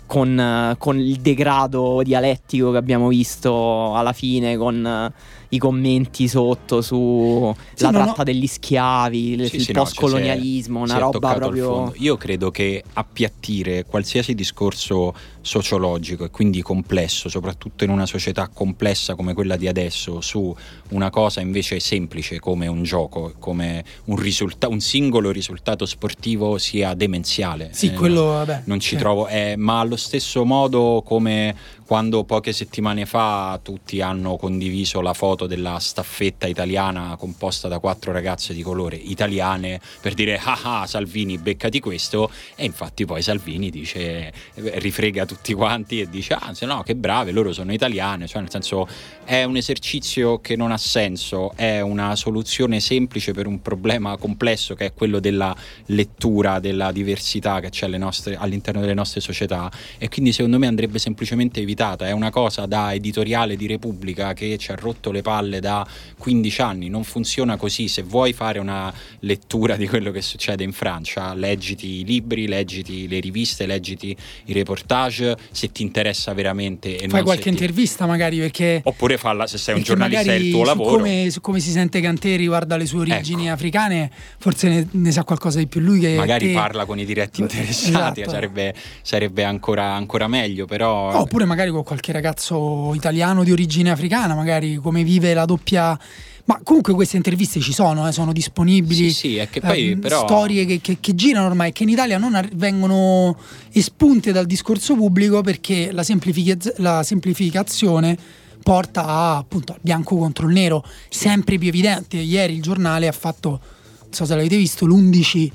[0.08, 5.12] Con, con, il degrado dialettico che abbiamo visto alla fine, con
[5.50, 8.24] i commenti sotto sulla sì, tratta ho...
[8.24, 11.92] degli schiavi, sì, il sì, post-colonialismo, no, cioè, una roba proprio.
[11.96, 19.14] Io credo che appiattire qualsiasi discorso sociologico e quindi complesso, soprattutto in una società complessa
[19.14, 20.54] come quella di adesso, su
[20.90, 26.92] una cosa invece semplice come un gioco, come un, risulta- un singolo risultato sportivo sia
[26.92, 27.70] demenziale.
[27.72, 28.62] Sì, eh, quello vabbè.
[28.66, 29.04] Non ci certo.
[29.04, 31.54] trovo, eh, ma allo stesso modo come
[31.88, 38.12] quando poche settimane fa tutti hanno condiviso la foto della staffetta italiana composta da quattro
[38.12, 42.30] ragazze di colore italiane per dire ah ah Salvini beccati questo.
[42.56, 47.30] E infatti poi Salvini dice rifrega tutti quanti e dice ah se no che brave
[47.30, 48.26] loro sono italiane.
[48.26, 48.86] Cioè nel senso
[49.24, 54.74] è un esercizio che non ha senso è una soluzione semplice per un problema complesso
[54.74, 59.72] che è quello della lettura della diversità che c'è nostre, all'interno delle nostre società.
[59.96, 64.32] E quindi secondo me andrebbe semplicemente evitato limitata, è una cosa da editoriale di Repubblica
[64.32, 65.86] che ci ha rotto le palle da
[66.18, 70.72] 15 anni, non funziona così, se vuoi fare una lettura di quello che succede in
[70.72, 76.98] Francia, leggiti i libri, leggiti le riviste, leggiti i reportage, se ti interessa veramente.
[76.98, 77.48] E Fai qualche ti...
[77.50, 78.80] intervista magari perché...
[78.84, 80.96] Oppure falla, se sei un giornalista è il tuo lavoro.
[80.96, 83.54] Come, su come si sente Cantè riguardo alle sue origini ecco.
[83.54, 86.16] africane, forse ne, ne, sa qualcosa di più lui che...
[86.16, 86.54] Magari te.
[86.54, 88.30] parla con i diretti interessati, esatto.
[88.30, 91.20] sarebbe, sarebbe ancora, ancora, meglio, però...
[91.20, 95.98] Oppure magari con qualche ragazzo italiano di origine africana, magari come vive la doppia...
[96.44, 99.10] Ma comunque queste interviste ci sono, eh, sono disponibili.
[99.10, 100.20] Sì, sì, è che poi eh, però...
[100.24, 103.36] Storie che, che, che, girano ormai, che in Italia non ar- vengono
[103.72, 108.16] espunte dal discorso pubblico perché la, semplific- la semplificazione
[108.62, 112.16] porta a, appunto al bianco contro il nero, sempre più evidente.
[112.18, 115.50] Ieri il giornale ha fatto, non so se l'avete visto, l'11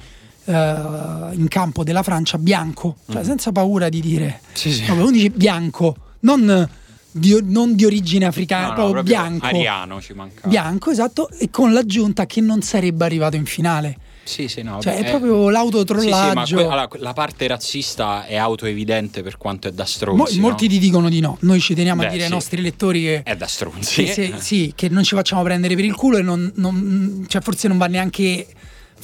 [0.46, 3.26] Uh, in campo della Francia bianco, cioè mm.
[3.26, 4.84] senza paura di dire sì, sì.
[4.88, 6.70] No, 11 bianco, non
[7.12, 9.46] di, non di origine africana, no, proprio, proprio bianco.
[9.46, 10.48] Ariano ci mancava.
[10.48, 13.98] Bianco, esatto, e con l'aggiunta che non sarebbe arrivato in finale.
[14.24, 14.80] Sì, sì, no.
[14.80, 16.40] Cioè, è, è proprio l'autotrollaggio.
[16.40, 20.40] Sì, sì, que- allora, la parte razzista è autoevidente per quanto è da stronzi.
[20.40, 20.72] Mo- molti no?
[20.72, 21.38] ti dicono di no.
[21.42, 22.28] Noi ci teniamo Beh, a dire sì.
[22.28, 23.24] ai nostri lettori che.
[23.24, 24.06] È da stronzi.
[24.06, 27.42] Che, se, sì, che non ci facciamo prendere per il culo e non, non cioè,
[27.42, 28.48] forse non va neanche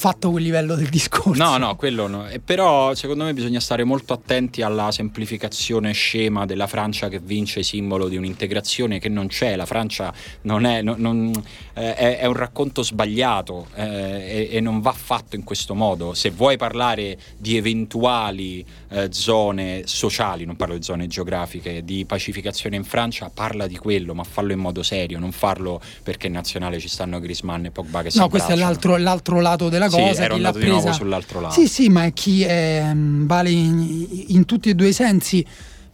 [0.00, 1.42] fatto quel livello del discorso.
[1.42, 2.26] No, no, quello no.
[2.26, 7.62] E però secondo me bisogna stare molto attenti alla semplificazione scema della Francia che vince
[7.62, 9.56] simbolo di un'integrazione che non c'è.
[9.56, 10.10] La Francia
[10.42, 11.30] non è, non, non,
[11.74, 16.14] eh, è, un racconto sbagliato eh, e, e, non va fatto in questo modo.
[16.14, 22.76] Se vuoi parlare di eventuali eh, zone sociali, non parlo di zone geografiche, di pacificazione
[22.76, 26.78] in Francia, parla di quello, ma fallo in modo serio, non farlo perché in nazionale
[26.78, 30.14] ci stanno Grisman e Pogba che si No, questo è l'altro, l'altro lato della cosa.
[30.14, 31.54] Sì, ero andato di nuovo sull'altro lato.
[31.54, 35.44] Sì, sì, ma è chi è, mm, vale in, in tutti e due i sensi.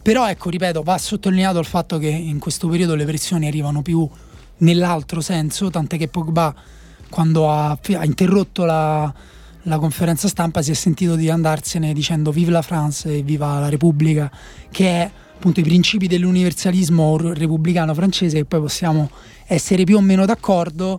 [0.02, 4.09] Però ecco, ripeto, va sottolineato il fatto che in questo periodo le pressioni arrivano più
[4.59, 6.54] nell'altro senso, tant'è che Pogba
[7.09, 9.12] quando ha, ha interrotto la,
[9.62, 13.68] la, conferenza stampa si è sentito di andarsene dicendo vive la France e viva la
[13.68, 14.30] Repubblica,
[14.70, 19.11] che è appunto i principi dell'universalismo repubblicano francese che poi possiamo
[19.46, 20.98] essere più o meno d'accordo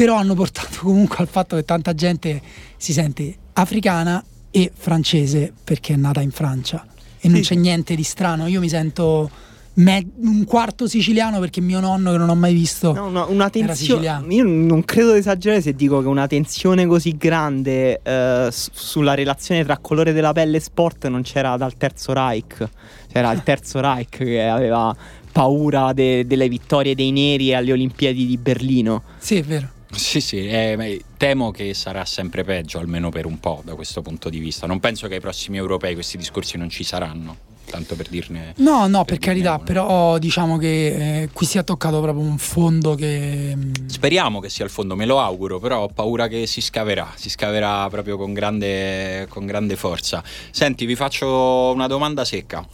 [0.00, 2.40] però hanno portato comunque al fatto che tanta gente
[2.78, 6.86] si sente africana e francese perché è nata in Francia
[7.20, 8.46] e non c'è niente di strano.
[8.46, 9.28] Io mi sento
[9.74, 13.50] me- un quarto siciliano perché mio nonno che non ho mai visto no, una, una
[13.50, 19.14] tensione io non credo di esagerare se dico che una tensione così grande eh, sulla
[19.14, 22.68] relazione tra colore della pelle e sport non c'era dal terzo Reich
[23.12, 24.94] c'era il terzo Reich che aveva
[25.30, 29.04] paura de- delle vittorie dei neri alle Olimpiadi di Berlino.
[29.18, 29.78] Sì, è vero.
[29.92, 34.28] Sì, sì, eh, temo che sarà sempre peggio, almeno per un po' da questo punto
[34.30, 34.66] di vista.
[34.66, 38.54] Non penso che ai prossimi europei questi discorsi non ci saranno, tanto per dirne.
[38.58, 42.24] No, no, per, per carità, dirne però diciamo che eh, qui si è toccato proprio
[42.24, 43.52] un fondo che...
[43.56, 47.12] mm, Speriamo che sia il fondo, me lo auguro, però ho paura che si scaverà,
[47.16, 50.22] si scaverà proprio con grande, con grande forza.
[50.52, 52.64] Senti, vi faccio una domanda secca.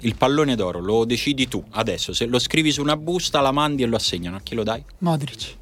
[0.00, 3.84] Il pallone d'oro lo decidi tu adesso, se lo scrivi su una busta, la mandi
[3.84, 4.84] e lo assegnano, a chi lo dai?
[4.98, 5.56] Modric.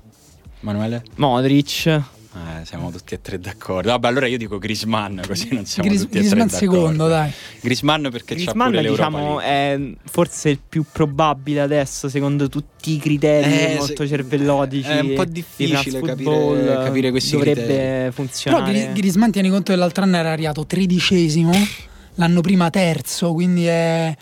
[0.63, 1.03] Manuele?
[1.17, 1.87] Modric.
[2.35, 3.91] Eh, siamo tutti e tre d'accordo.
[3.91, 6.81] Vabbè, allora io dico Grisman, così non siamo Gris- tutti e Griezmann tre d'accordo.
[6.81, 7.31] secondo, dai.
[7.61, 9.95] Grisman perché c'ha Griezmann pure l'Europa diciamo League.
[9.95, 15.01] è forse il più probabile adesso secondo tutti i criteri Eh, molto se- cervellotici è
[15.01, 17.99] un po' di difficile France capire- capire questi dovrebbe criteri.
[17.99, 21.53] Però funzionare Gri- Griezmann tieni conto che l'altro anno era arrivato tredicesimo,
[22.15, 24.17] l'anno prima terzo, quindi è,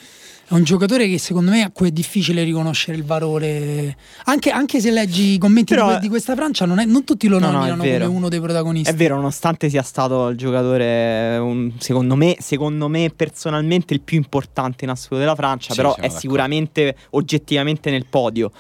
[0.51, 3.97] è un giocatore che secondo me a cui è difficile riconoscere il valore.
[4.25, 7.05] Anche, anche se leggi i commenti Però- di, que- di questa Francia, non, è- non
[7.05, 8.91] tutti lo No, no, nominano come uno dei protagonisti.
[8.91, 14.17] È vero, nonostante sia stato il giocatore, un- secondo, me, secondo me personalmente il più
[14.17, 16.19] importante in assoluto della Francia, Sì, però è d'accordo.
[16.19, 18.51] sicuramente oggettivamente nel podio.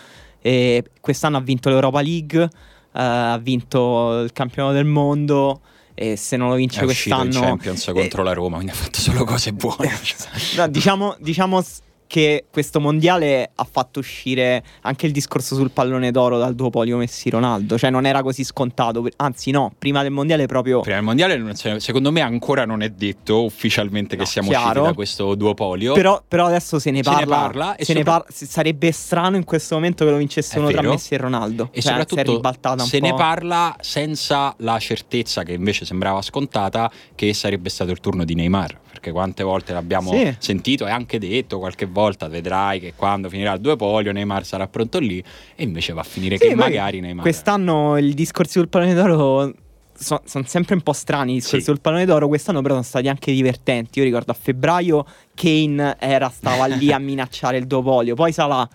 [0.40, 2.48] E quest'anno ha vinto l'Europa League, eh,
[2.92, 5.60] ha vinto il campionato del mondo
[6.00, 7.46] e se non lo vince è uscito in quest'anno...
[7.46, 9.90] Champions eh, contro la Roma, quindi ha fatto solo cose buone.
[10.56, 11.62] No, diciamo, diciamo
[12.10, 17.78] che questo mondiale ha fatto uscire anche il discorso sul pallone d'oro dal duopolio Messi-Ronaldo,
[17.78, 20.80] cioè non era così scontato, anzi no, prima del mondiale proprio...
[20.80, 24.66] Prima del mondiale, secondo me, ancora non è detto ufficialmente che No, siamo chiaro.
[24.70, 25.92] usciti da questo duopolio.
[25.92, 28.46] Però, però adesso se ne Se ne parla, parla e se ne sopra- par- se-
[28.46, 30.82] sarebbe strano in questo momento che lo vincesse È uno tra.
[30.82, 31.68] Messi e Ronaldo.
[31.70, 33.06] E Cioè, si è soprattutto se po'.
[33.06, 38.34] ne parla senza la certezza che invece sembrava scontata che sarebbe stato il turno di
[38.34, 38.78] Neymar.
[38.90, 40.34] Perché quante volte l'abbiamo Sì.
[40.38, 44.98] sentito e anche detto qualche volta, vedrai che quando finirà il duopolio Neymar sarà pronto
[44.98, 45.22] lì
[45.56, 47.22] e invece va a finire Sì, che magari Neymar...
[47.22, 49.52] Quest'anno i discorsi sul pallone d'oro
[49.94, 51.32] sono sempre un po' strani.
[51.32, 51.64] I discorsi Sì.
[51.64, 53.98] sul pallone d'oro quest'anno però sono stati anche divertenti.
[53.98, 58.68] Io ricordo a febbraio Kane era, stava lì a minacciare il duopolio, poi Salah.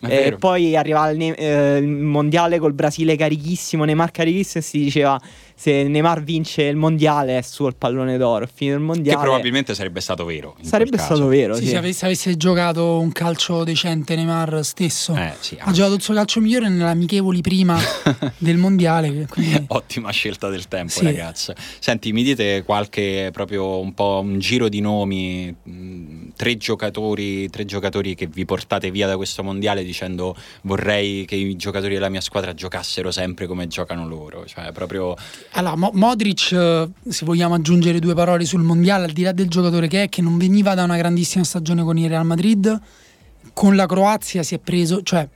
[0.00, 4.66] È Eh, poi arriva il, ne- eh, il mondiale col Brasile carichissimo, Neymar carichissimo e
[4.66, 5.20] si diceva
[5.62, 8.44] se Neymar vince il mondiale è suo il pallone d'oro.
[8.44, 10.56] Il Che mondiale probabilmente sarebbe stato vero.
[10.60, 11.54] sarebbe stato vero.
[11.54, 11.68] Sì, sì.
[11.68, 16.02] Se, avesse, se avesse giocato un calcio decente Neymar stesso, Eh, sì, ha giocato il
[16.02, 17.78] suo calcio migliore nelle amichevoli prima
[18.38, 19.12] del mondiale.
[19.12, 21.04] che quindi- Ottima scelta del tempo, Sì.
[21.04, 21.52] ragazzi.
[21.78, 27.64] Senti, mi dite qualche proprio un po' un giro di nomi, mh, tre giocatori, tre
[27.66, 32.20] giocatori che vi portate via da questo mondiale dicendo vorrei che i giocatori della mia
[32.20, 34.44] squadra giocassero sempre come giocano loro.
[34.44, 35.14] Cioè, proprio
[35.54, 39.48] Allora, Mo- Modric, eh, se vogliamo aggiungere due parole sul mondiale, al di là del
[39.48, 42.80] giocatore che è, che non veniva da una grandissima stagione con il Real Madrid,
[43.52, 45.28] con la Croazia si è preso, cioè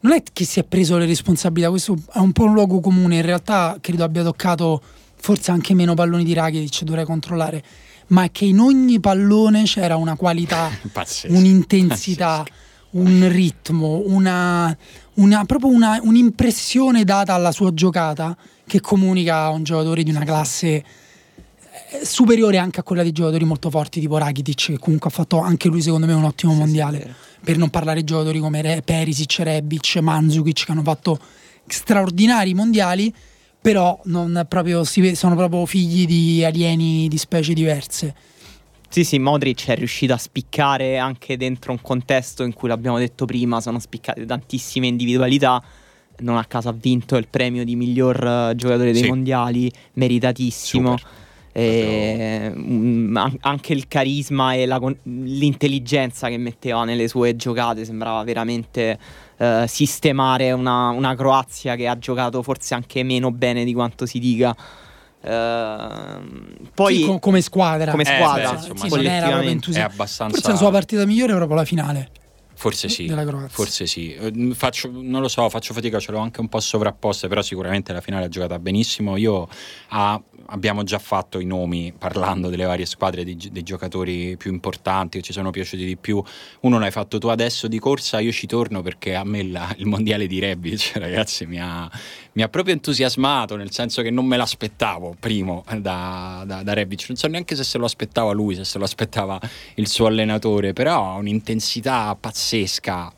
[0.00, 3.16] non è che si è preso le responsabilità, questo è un po' un luogo comune,
[3.16, 4.82] in realtà credo abbia toccato
[5.18, 7.62] forse anche meno palloni di Rakitic, dovrei controllare,
[8.08, 11.32] ma è che in ogni pallone c'era una qualità, pazzesco.
[11.34, 12.44] un'intensità,
[12.90, 14.76] un ritmo, una,
[15.14, 20.24] una- proprio una- un'impressione data alla sua giocata che comunica a un giocatore di una
[20.24, 20.84] classe eh,
[22.04, 25.68] superiore anche a quella di giocatori molto forti tipo Rakitic che comunque ha fatto anche
[25.68, 27.12] lui secondo me un ottimo Sì, sì, mondiale vero.
[27.44, 31.18] per non parlare di giocatori come Re- Perisic, Rebic, Mandzukic che hanno fatto
[31.66, 33.12] straordinari mondiali
[33.60, 38.14] però non proprio, sono proprio figli di alieni di specie diverse
[38.88, 43.24] Sì, sì, Modric è riuscito a spiccare anche dentro un contesto in cui l'abbiamo detto
[43.26, 45.60] prima, sono spiccate tantissime individualità.
[46.18, 49.08] Non a caso ha vinto il premio di miglior eh, giocatore dei Sì.
[49.08, 50.96] mondiali, meritatissimo.
[51.52, 58.22] E, mm, an- anche il carisma e la l'intelligenza che metteva nelle sue giocate sembrava
[58.24, 58.98] veramente
[59.38, 64.18] eh, sistemare una, una Croazia che ha giocato forse anche meno bene di quanto si
[64.18, 64.54] dica.
[65.22, 69.50] Ehm, poi Sì, co- come squadra come Eh, squadra, beh, insomma, sì, non era proprio
[69.82, 70.36] abbastanza...
[70.36, 72.10] forse la sua partita migliore è proprio la finale
[72.58, 73.06] Forse sì,
[73.54, 74.14] forse sì.
[74.14, 77.92] Eh, Faccio, non lo so, faccio fatica, ce l'ho anche un po' sovrapposte, però sicuramente
[77.92, 79.16] la finale ha giocata benissimo.
[79.18, 79.46] Io
[79.88, 85.18] ah, abbiamo già fatto i nomi parlando delle varie squadre di- dei giocatori più importanti
[85.18, 86.22] che ci sono piaciuti di più.
[86.60, 89.86] Uno l'hai fatto tu adesso di corsa, io ci torno perché a me la- il
[89.86, 91.90] mondiale di Rebic, ragazzi, mi ha,
[92.32, 96.72] mi ha proprio entusiasmato, nel senso che non me l'aspettavo primo eh, da, da, da
[96.72, 97.04] Rebic.
[97.08, 99.38] Non so neanche se se lo aspettava lui, se se lo aspettava
[99.74, 102.44] il suo allenatore, però ha un'intensità pazzesca,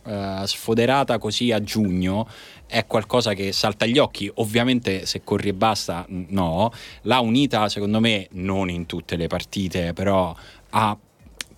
[0.05, 2.29] eh, sfoderata così a giugno.
[2.67, 6.71] È qualcosa che salta agli occhi, ovviamente se corri e basta, no.
[7.03, 10.35] L'ha unita, secondo me, non in tutte le partite, però
[10.71, 10.97] ha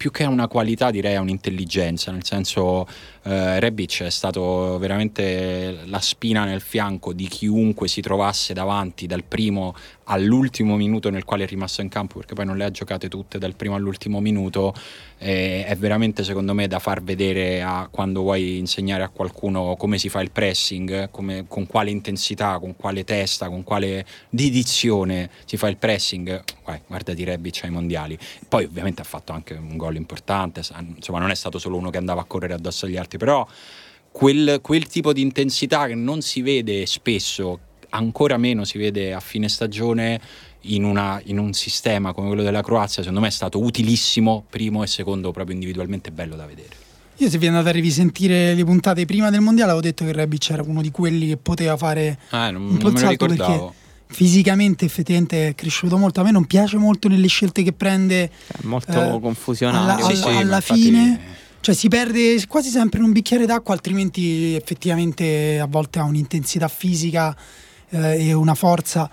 [0.00, 2.86] più che una qualità direi un'intelligenza, nel senso
[3.22, 9.24] eh, Rebic è stato veramente la spina nel fianco di chiunque si trovasse davanti dal
[9.24, 13.08] primo all'ultimo minuto nel quale è rimasto in campo, perché poi non le ha giocate
[13.08, 14.74] tutte dal primo all'ultimo minuto,
[15.18, 19.98] eh, è veramente secondo me da far vedere a quando vuoi insegnare a qualcuno come
[19.98, 25.56] si fa il pressing, come, con quale intensità, con quale testa, con quale dedizione si
[25.56, 28.16] fa il pressing, Vai, guardati Rebic ai mondiali.
[28.48, 30.62] Poi ovviamente ha fatto anche un gol importante,
[30.94, 33.46] insomma non è stato solo uno che andava a correre addosso agli altri, però
[34.10, 37.58] quel, quel tipo di intensità che non si vede spesso,
[37.90, 40.20] ancora meno si vede a fine stagione
[40.62, 44.82] in, una, in, un sistema come quello della Croazia, secondo me è stato utilissimo, primo
[44.82, 46.88] e secondo proprio individualmente bello da vedere.
[47.16, 50.50] Io se vi andate a rivisentire le puntate prima del mondiale avevo detto che Rebic
[50.50, 53.74] era uno di quelli che poteva fare eh, non, un po' non me lo ricordavo
[54.10, 56.20] fisicamente effettivamente è cresciuto molto.
[56.20, 58.30] A me non piace molto nelle scelte che prende.
[58.46, 60.04] È molto eh, confusionario.
[60.04, 61.20] Alla, sì, alla, alla fine.
[61.60, 67.36] Cioè si perde quasi sempre un bicchiere d'acqua, altrimenti effettivamente a volte ha un'intensità fisica
[67.90, 69.10] eh, e una forza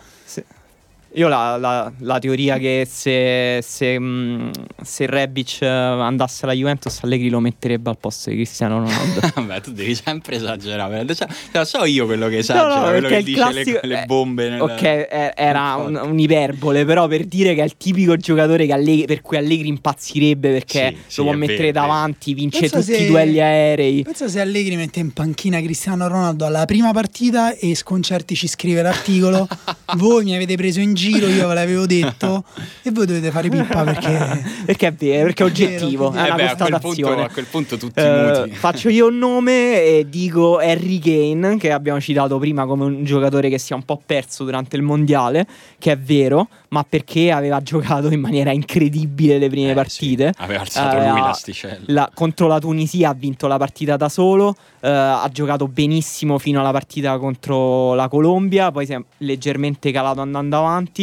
[1.17, 4.51] io la, la, la, teoria che se, se, mh,
[4.83, 9.21] se Rebic andasse alla Juventus Allegri lo metterebbe al posto di Cristiano Ronaldo.
[9.33, 11.03] Vabbè, tu devi sempre esagerare.
[11.15, 14.03] Cioè, lo so io quello che esagera, no, no, quello che dice classico, le, le,
[14.05, 14.49] bombe.
[14.49, 14.63] Nella...
[14.63, 19.37] Ok, era un, un'iperbole, però per dire che è il tipico giocatore Allegri, per cui
[19.37, 23.07] Allegri impazzirebbe perché sì, lo sì, può mettere vero, davanti, vince pensa tutti se, i
[23.07, 24.03] duelli aerei.
[24.03, 28.83] Pensa se Allegri mette in panchina Cristiano Ronaldo alla prima partita e Sconcerti ci scrive
[28.83, 29.47] l'articolo.
[29.97, 32.43] Voi mi avete preso in giro giro io ve l'avevo detto
[32.83, 36.35] e voi dovete fare pippa perché perché è vero, perché è oggettivo, è, è una
[36.35, 37.23] beh, constatazione.
[37.23, 38.55] A quel, punto, a quel punto tutti uh, muti.
[38.55, 43.49] Faccio io un nome e dico Harry Kane che abbiamo citato prima come un giocatore
[43.49, 47.61] che si è un po' perso durante il mondiale, che è vero, ma perché aveva
[47.61, 50.33] giocato in maniera incredibile le prime eh, partite.
[50.35, 51.83] Sì, aveva alzato uh, lui l'asticella.
[51.87, 56.59] La, contro la Tunisia ha vinto la partita da solo, uh, ha giocato benissimo fino
[56.59, 60.96] alla partita contro la Colombia, poi si è leggermente calato andando avanti,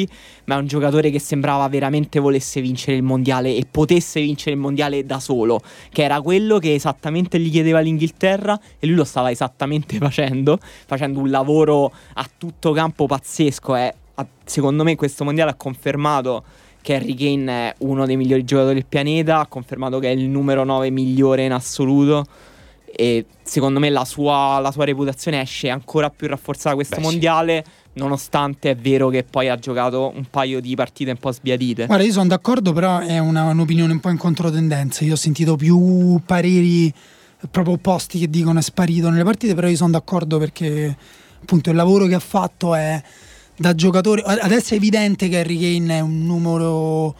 [0.44, 4.60] ma è un giocatore che sembrava veramente volesse vincere il mondiale e potesse vincere il
[4.60, 9.30] mondiale da solo, che era quello che esattamente gli chiedeva l'Inghilterra e lui lo stava
[9.30, 13.76] esattamente facendo, facendo un lavoro a tutto campo pazzesco.
[13.76, 13.94] Eh
[14.44, 16.44] secondo me questo mondiale ha confermato
[16.80, 20.28] che Harry Kane è uno dei migliori giocatori del pianeta, ha confermato che è il
[20.28, 22.26] numero 9 migliore in assoluto
[22.84, 27.64] e secondo me la sua, la sua reputazione esce ancora più rafforzata questo Beh, mondiale.
[27.64, 27.72] Sì.
[27.94, 31.86] Nonostante è vero che poi ha giocato un paio di partite un po' sbiadite.
[31.86, 35.04] Guarda, io sono d'accordo, però è una, un'opinione un po' in controtendenza.
[35.04, 36.92] Io ho sentito più pareri
[37.50, 40.96] proprio opposti che dicono è sparito nelle partite, però io sono d'accordo perché
[41.40, 43.00] appunto il lavoro che ha fatto è
[43.56, 44.22] da giocatore.
[44.22, 47.14] Adesso è evidente che Harry Kane è un numero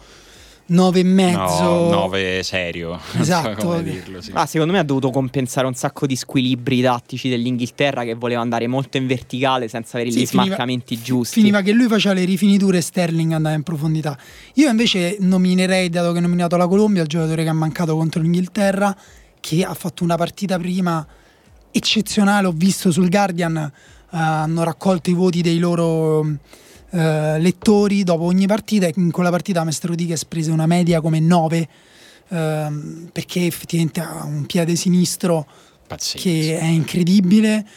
[0.67, 1.63] 9 e mezzo.
[1.63, 2.99] No, 9 serio.
[3.19, 3.81] Esatto.
[3.81, 4.31] dirlo, sì.
[4.33, 8.67] ah, secondo me ha dovuto compensare un sacco di squilibri tattici dell'Inghilterra che voleva andare
[8.67, 11.39] molto in verticale senza avere sì, gli finiva, smarcamenti giusti.
[11.39, 14.17] Finiva che lui faceva le rifiniture e Sterling andava in profondità.
[14.55, 18.21] Io invece nominerei, dato che ho nominato la Colombia, il giocatore che ha mancato contro
[18.21, 18.95] l'Inghilterra,
[19.39, 21.05] che ha fatto una partita prima
[21.71, 26.25] eccezionale, ho visto sul Guardian eh, hanno raccolto i voti dei loro
[26.89, 26.97] uh,
[27.37, 31.69] lettori dopo ogni partita e in quella partita Maestro Rodriguez prese una media come 9
[32.27, 35.45] uh, ehm, perché effettivamente ha un piede sinistro
[35.87, 36.27] Pazienza.
[36.27, 37.67] che è incredibile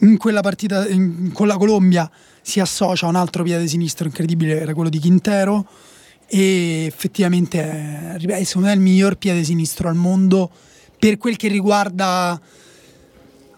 [0.00, 2.10] in quella partita in, con la Colombia
[2.42, 5.66] si associa a un altro piede sinistro incredibile era quello di Quintero
[6.26, 10.50] e effettivamente è, secondo me è il miglior piede sinistro al mondo
[10.98, 12.40] per quel che riguarda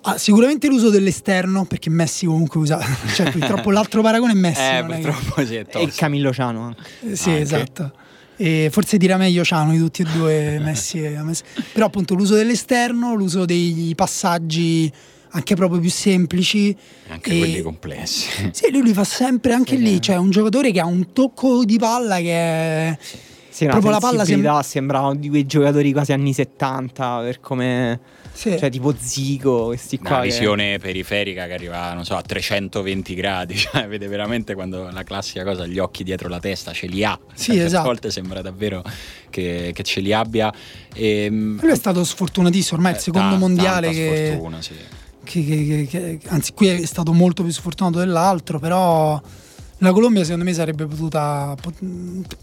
[0.03, 2.79] Ah, sicuramente l'uso dell'esterno, perché Messi comunque usa.
[3.15, 4.61] Cioè, purtroppo l'altro paragone è Messi.
[4.61, 5.47] Eh, purtroppo che...
[5.47, 6.83] sì, è E Camillo Ciano anche.
[7.11, 7.41] Eh, sì, anche.
[7.43, 7.93] esatto.
[8.37, 11.43] E forse dirà meglio Ciano di tutti e due Messi e Messi.
[11.73, 14.91] Però appunto l'uso dell'esterno, l'uso dei passaggi
[15.31, 16.75] anche proprio più semplici.
[17.09, 17.39] Anche e...
[17.39, 18.51] quelli complessi.
[18.53, 20.01] Sì, lui li fa sempre anche sì, lì.
[20.01, 22.99] Cioè, un giocatore che ha un tocco di palla che è.
[23.49, 24.63] Sì, proprio la palla sembra...
[24.63, 27.99] sembrava di quei giocatori quasi anni 70 per come
[28.39, 28.57] sì.
[28.57, 30.11] Cioè, tipo Zico, questi qua.
[30.11, 30.79] Una visione che...
[30.79, 33.57] periferica che arriva, non so, a 320 gradi.
[33.59, 37.19] Cioè, vede veramente quando la classica cosa, gli occhi dietro la testa, ce li ha.
[37.35, 37.83] Sì, cioè, esatto.
[37.83, 38.85] A volte sembra davvero
[39.29, 40.55] che, che ce li abbia.
[40.95, 44.27] E, ehm, Lui è stato sfortunatissimo, ormai è il eh, secondo t- mondiale che...
[44.31, 44.75] Sfortuna, sì.
[45.25, 49.21] Che, che, che, anzi, qui è stato molto più sfortunato dell'altro, però
[49.79, 51.55] la Colombia secondo me sarebbe potuta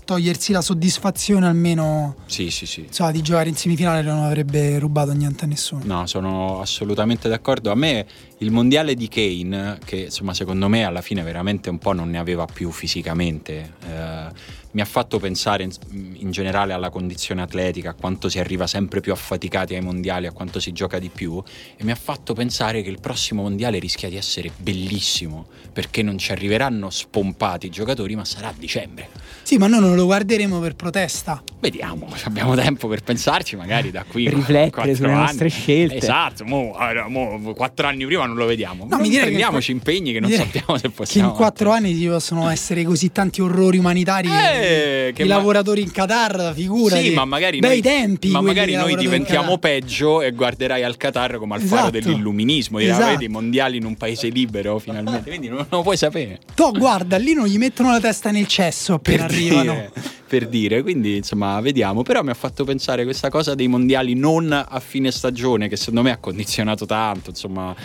[0.06, 2.88] togliersi la soddisfazione almeno sì, sì, sì.
[2.90, 5.82] So, di giocare in semifinale non avrebbe rubato niente a nessuno.
[5.84, 7.72] No, sono assolutamente d'accordo.
[7.72, 8.06] A me
[8.38, 12.18] il mondiale di Kane, che insomma secondo me alla fine veramente un po' non ne
[12.18, 14.28] aveva più fisicamente, eh,
[14.76, 15.72] mi ha fatto pensare in,
[16.18, 20.34] in, generale alla condizione atletica, a quanto si arriva sempre più affaticati ai mondiali, a
[20.34, 21.42] quanto si gioca di più
[21.78, 26.18] e mi ha fatto pensare che il prossimo mondiale rischia di essere bellissimo perché non
[26.18, 29.08] ci arriveranno spompati i giocatori ma sarà a dicembre.
[29.44, 31.42] Sì, ma noi non lo guarderemo per protesta.
[31.60, 34.28] Vediamo, abbiamo tempo per pensarci magari da qui.
[34.28, 35.20] Riflettere sulle anni.
[35.20, 35.98] nostre scelte.
[35.98, 36.76] Esatto, mo,
[37.08, 38.88] mo, quattro anni prima non lo vediamo.
[38.90, 41.28] No, mi direi prendiamoci che, impegni che non sappiamo se possiamo.
[41.28, 44.28] Che in quattro anni ci possono essere così tanti orrori umanitari.
[44.28, 45.36] Eh, eh, i ma...
[45.36, 46.98] lavoratori in Qatar, figura.
[46.98, 48.30] Sì, ma magari bei noi, tempi.
[48.30, 51.76] Ma magari noi diventiamo peggio e guarderai al Qatar come al esatto.
[51.76, 52.80] faro dell'illuminismo.
[52.80, 53.12] Dirà, esatto.
[53.12, 55.30] vedi, mondiali in un paese libero finalmente.
[55.30, 56.40] Quindi non, lo puoi sapere.
[56.56, 59.74] To, guarda, lì non gli mettono la testa nel cesso appena per arrivano.
[59.74, 59.92] Dire,
[60.28, 62.02] per dire, quindi insomma, vediamo.
[62.02, 66.02] Però mi ha fatto pensare questa cosa dei mondiali non a fine stagione, che secondo
[66.02, 67.76] me ha condizionato tanto, insomma,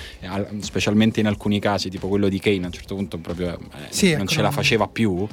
[0.60, 4.12] specialmente in alcuni casi, tipo quello di Kane a un certo punto proprio eh, sì,
[4.12, 5.26] non ecco, ce la faceva più.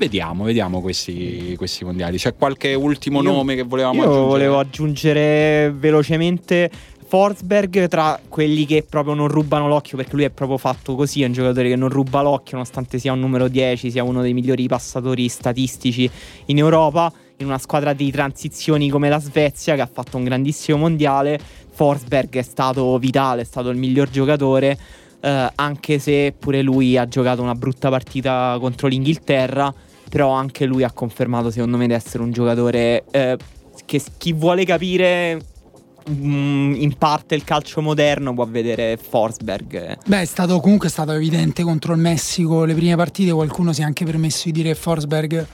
[0.00, 2.16] Vediamo, vediamo questi, questi mondiali.
[2.16, 4.28] C'è qualche ultimo io, nome che volevamo io aggiungere?
[4.28, 6.70] volevo aggiungere velocemente
[7.06, 11.26] Forsberg tra quelli che proprio non rubano l'occhio perché lui è proprio fatto così, è
[11.26, 14.66] un giocatore che non ruba l'occhio nonostante sia un numero 10, sia uno dei migliori
[14.66, 16.10] passatori statistici
[16.46, 20.78] in Europa, in una squadra di transizioni come la Svezia che ha fatto un grandissimo
[20.78, 21.38] mondiale.
[21.72, 24.78] Forsberg è stato vitale, è stato il miglior giocatore.
[25.20, 29.70] Eh, anche se pure lui ha giocato una brutta partita contro l'Inghilterra,
[30.10, 33.38] però anche lui ha confermato secondo me di essere un giocatore eh,
[33.86, 35.40] che chi vuole capire
[36.10, 39.98] mm, in parte il calcio moderno può vedere Forsberg.
[40.04, 43.80] Beh, è stato comunque è stato evidente contro il Messico le prime partite, qualcuno si
[43.80, 45.46] è anche permesso di dire Forsberg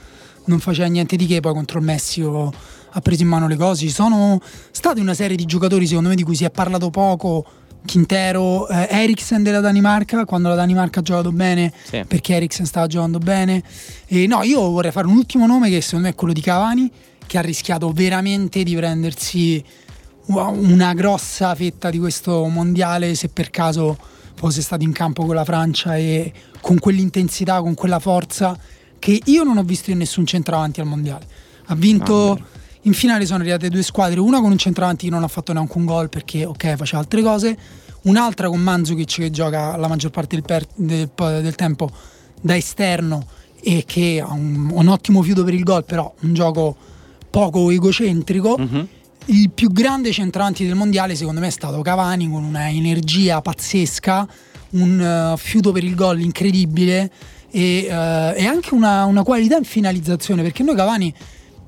[0.45, 2.51] non faceva niente di che, poi contro il Messico
[2.89, 3.85] ha preso in mano le cose.
[3.85, 4.41] Ci sono
[4.71, 7.45] state una serie di giocatori secondo me di cui si è parlato poco
[7.87, 12.03] Quintero, eh, Eriksen della Danimarca, quando la Danimarca ha giocato bene, sì.
[12.07, 13.63] perché Eriksen stava giocando bene.
[14.05, 16.91] E no, io vorrei fare un ultimo nome che secondo me è quello di Cavani,
[17.25, 19.63] che ha rischiato veramente di prendersi
[20.27, 23.97] una grossa fetta di questo mondiale se per caso
[24.35, 28.57] fosse stato in campo con la Francia e con quell'intensità, con quella forza
[28.99, 31.25] che io non ho visto in nessun centravanti al mondiale.
[31.65, 32.13] Ha vinto...
[32.13, 32.39] Oh,
[32.81, 35.77] in finale sono arrivate due squadre, una con un centravanti che non ha fatto neanche
[35.77, 37.57] un gol perché ok faceva altre cose,
[38.03, 41.89] un'altra con Mandzukic che gioca la maggior parte del, per- del, del tempo
[42.39, 43.25] da esterno
[43.61, 46.75] e che ha un, un, ottimo fiuto per il gol, però un gioco
[47.29, 48.57] poco egocentrico.
[48.57, 48.83] Mm-hmm.
[49.25, 54.27] Il più grande centravanti del mondiale secondo me è stato Cavani con una energia pazzesca,
[54.69, 57.11] un uh, fiuto per il gol incredibile
[57.49, 61.13] e, uh, e anche una, una qualità in finalizzazione perché noi Cavani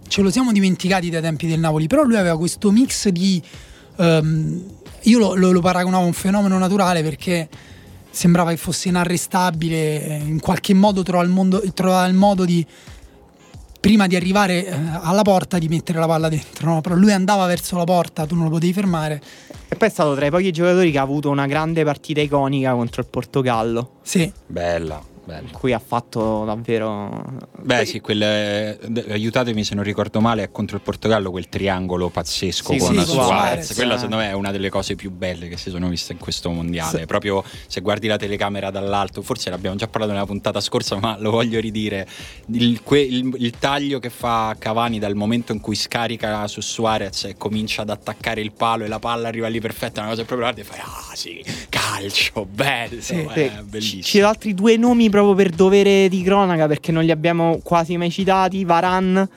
[0.09, 3.41] ce lo siamo dimenticati dai tempi del Napoli, però lui aveva questo mix di...
[3.95, 7.47] Um, io lo, lo, lo, paragonavo a un fenomeno naturale perché
[8.09, 12.65] sembrava che fosse inarrestabile, in qualche modo trovava il, mondo, trovava il modo di,
[13.79, 16.81] prima di arrivare eh, alla porta, di mettere la palla dentro, no?
[16.81, 19.21] però lui andava verso la porta, tu non lo potevi fermare.
[19.69, 22.73] E poi è stato tra i pochi giocatori che ha avuto una grande partita iconica
[22.73, 23.91] contro il Portogallo.
[24.01, 24.31] Sì.
[24.47, 25.01] Bella.
[25.29, 25.49] Bello.
[25.51, 27.23] cui ha fatto davvero.
[27.61, 32.73] Beh, sì, quelle, aiutatemi se non ricordo male, è contro il Portogallo quel triangolo pazzesco
[32.73, 33.27] sì, con sì, Suarez.
[33.27, 33.73] Suarez.
[33.75, 36.49] Quella, secondo me, è una delle cose più belle che si sono viste in questo
[36.49, 36.99] mondiale.
[36.99, 37.05] Sì.
[37.05, 41.29] Proprio se guardi la telecamera dall'alto, forse l'abbiamo già parlato nella puntata scorsa, ma lo
[41.29, 42.07] voglio ridire.
[42.47, 47.35] Il, il, il taglio che fa Cavani dal momento in cui scarica su Suarez e
[47.37, 50.61] comincia ad attaccare il palo e la palla arriva lì perfetta, una cosa proprio guardi
[50.61, 54.01] e fai, ah sì, calcio, bello, sì, è bellissimo.
[54.01, 57.97] Ci sono altri due nomi proprio per dovere di cronaca perché non li abbiamo quasi
[57.97, 58.63] mai citati.
[58.63, 59.27] Varan,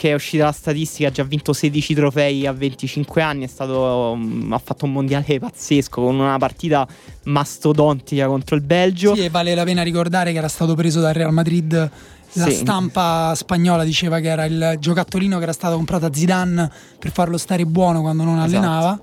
[0.00, 4.50] che è uscita la statistica, ha già vinto 16 trofei a 25 anni, stato, um,
[4.52, 6.88] ha fatto un mondiale pazzesco con una partita
[7.24, 9.14] mastodontica contro il Belgio.
[9.14, 11.90] Sì, e vale la pena ricordare che era stato preso dal Real Madrid.
[12.34, 12.52] La sì.
[12.52, 17.36] stampa spagnola diceva che era il giocattolino che era stato comprato a Zidane per farlo
[17.36, 18.56] stare buono quando non esatto.
[18.56, 19.00] allenava.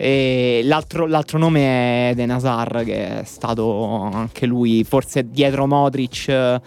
[0.00, 6.60] E l'altro, l'altro nome è De Nazar, che è stato anche lui, forse dietro Modric,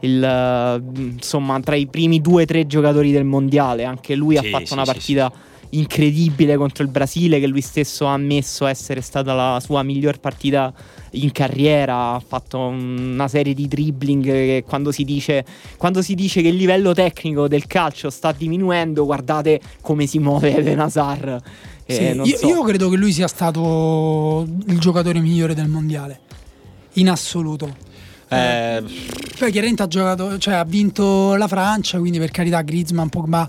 [0.00, 3.84] il, insomma, tra i primi due o tre giocatori del mondiale.
[3.84, 7.60] Anche lui sì, ha fatto sì, una partita sì, incredibile contro il Brasile, che lui
[7.60, 10.72] stesso ha ammesso essere stata la sua miglior partita
[11.12, 12.14] in carriera.
[12.14, 15.44] Ha fatto una serie di dribbling che quando si dice,
[15.76, 20.62] quando si dice che il livello tecnico del calcio sta diminuendo, guardate come si muove
[20.64, 21.40] De Nazar
[21.86, 22.46] sì, io, so.
[22.46, 26.20] io, credo che lui sia stato il giocatore migliore del mondiale,
[26.94, 27.74] in assoluto.
[28.28, 28.82] Eh...
[29.38, 33.48] Poi chiaramente ha giocato, cioè ha vinto la Francia, quindi per carità Griezmann, Pogba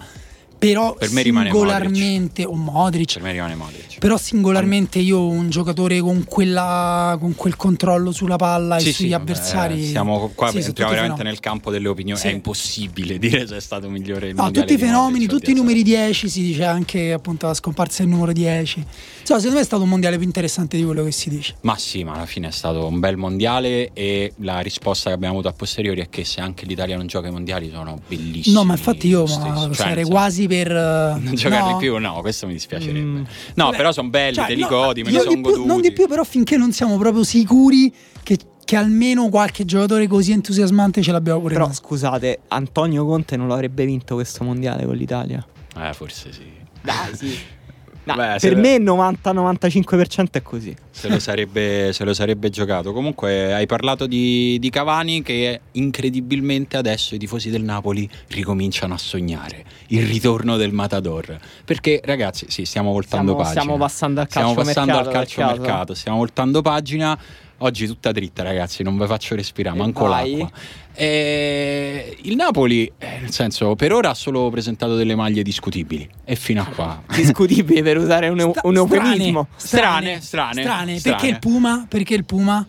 [0.67, 3.97] però Per singolarmente o Modric Per me rimane Modric.
[3.99, 9.01] però singolarmente io un giocatore con, quella, con quel controllo sulla palla Sì, e sì,
[9.03, 11.23] sugli vabbè, avversari siamo qua Sì, entriamo veramente fenomeni.
[11.29, 12.19] nel campo delle opinioni.
[12.19, 12.27] Sì.
[12.27, 15.53] È impossibile dire se è stato migliore il No, tutti i fenomeni, Modric tutti i
[15.53, 18.85] numeri 10, si dice anche appunto la scomparsa del numero 10.
[19.19, 21.55] Insomma, secondo me è stato un mondiale più interessante di quello che si dice.
[21.61, 25.33] Ma sì, ma alla fine è stato un bel mondiale e la risposta che abbiamo
[25.35, 28.55] avuto a posteriori è che se anche l'Italia non gioca ai mondiali sono bellissimi.
[28.55, 30.71] No, ma infatti io ma, cioè, sarei quasi per...
[30.71, 31.77] eh, Non giocarli no.
[31.77, 31.97] più?
[31.97, 32.99] No, questo mi dispiacerebbe.
[32.99, 33.23] Mm.
[33.55, 35.67] No, Vabbè, però sono belli, Cioè, te li no, godi, me li sono goduti.
[35.67, 37.93] Non di più, però finché non siamo proprio sicuri
[38.23, 41.75] che, che almeno qualche giocatore così entusiasmante ce l'abbiamo pure Però noi.
[41.75, 45.45] scusate, Antonio Conte non lo avrebbe vinto questo mondiale con l'Italia.
[45.77, 46.43] Eh, forse sì.
[46.81, 47.37] Dai, sì.
[48.05, 50.75] Dai, Beh, per me il 90-95% è così.
[50.91, 52.91] Se lo, sarebbe, se lo sarebbe giocato.
[52.93, 58.97] Comunque hai parlato di, di Cavani che incredibilmente adesso i tifosi del Napoli ricominciano a
[58.97, 61.39] sognare il ritorno del Matador.
[61.63, 63.61] Perché ragazzi, sì, stiamo voltando Stiamo, pagina.
[63.61, 64.73] stiamo passando al Stiamo calciomercato.
[64.83, 65.35] passando al per caso.
[65.41, 67.19] calciomercato, stiamo voltando pagina.
[67.59, 70.51] Oggi tutta dritta, ragazzi, non vi faccio respirare, E manco l'acqua.
[70.95, 76.07] Eh, il Napoli, eh, nel senso, per ora ha solo presentato delle maglie discutibili.
[76.25, 77.01] E fino a qua.
[77.13, 79.47] Discutibile per usare un, Sta- un eufemismo.
[79.55, 80.99] Strane, strane, strane.
[81.01, 81.85] Perché il Puma?
[81.89, 82.65] Perché il Puma?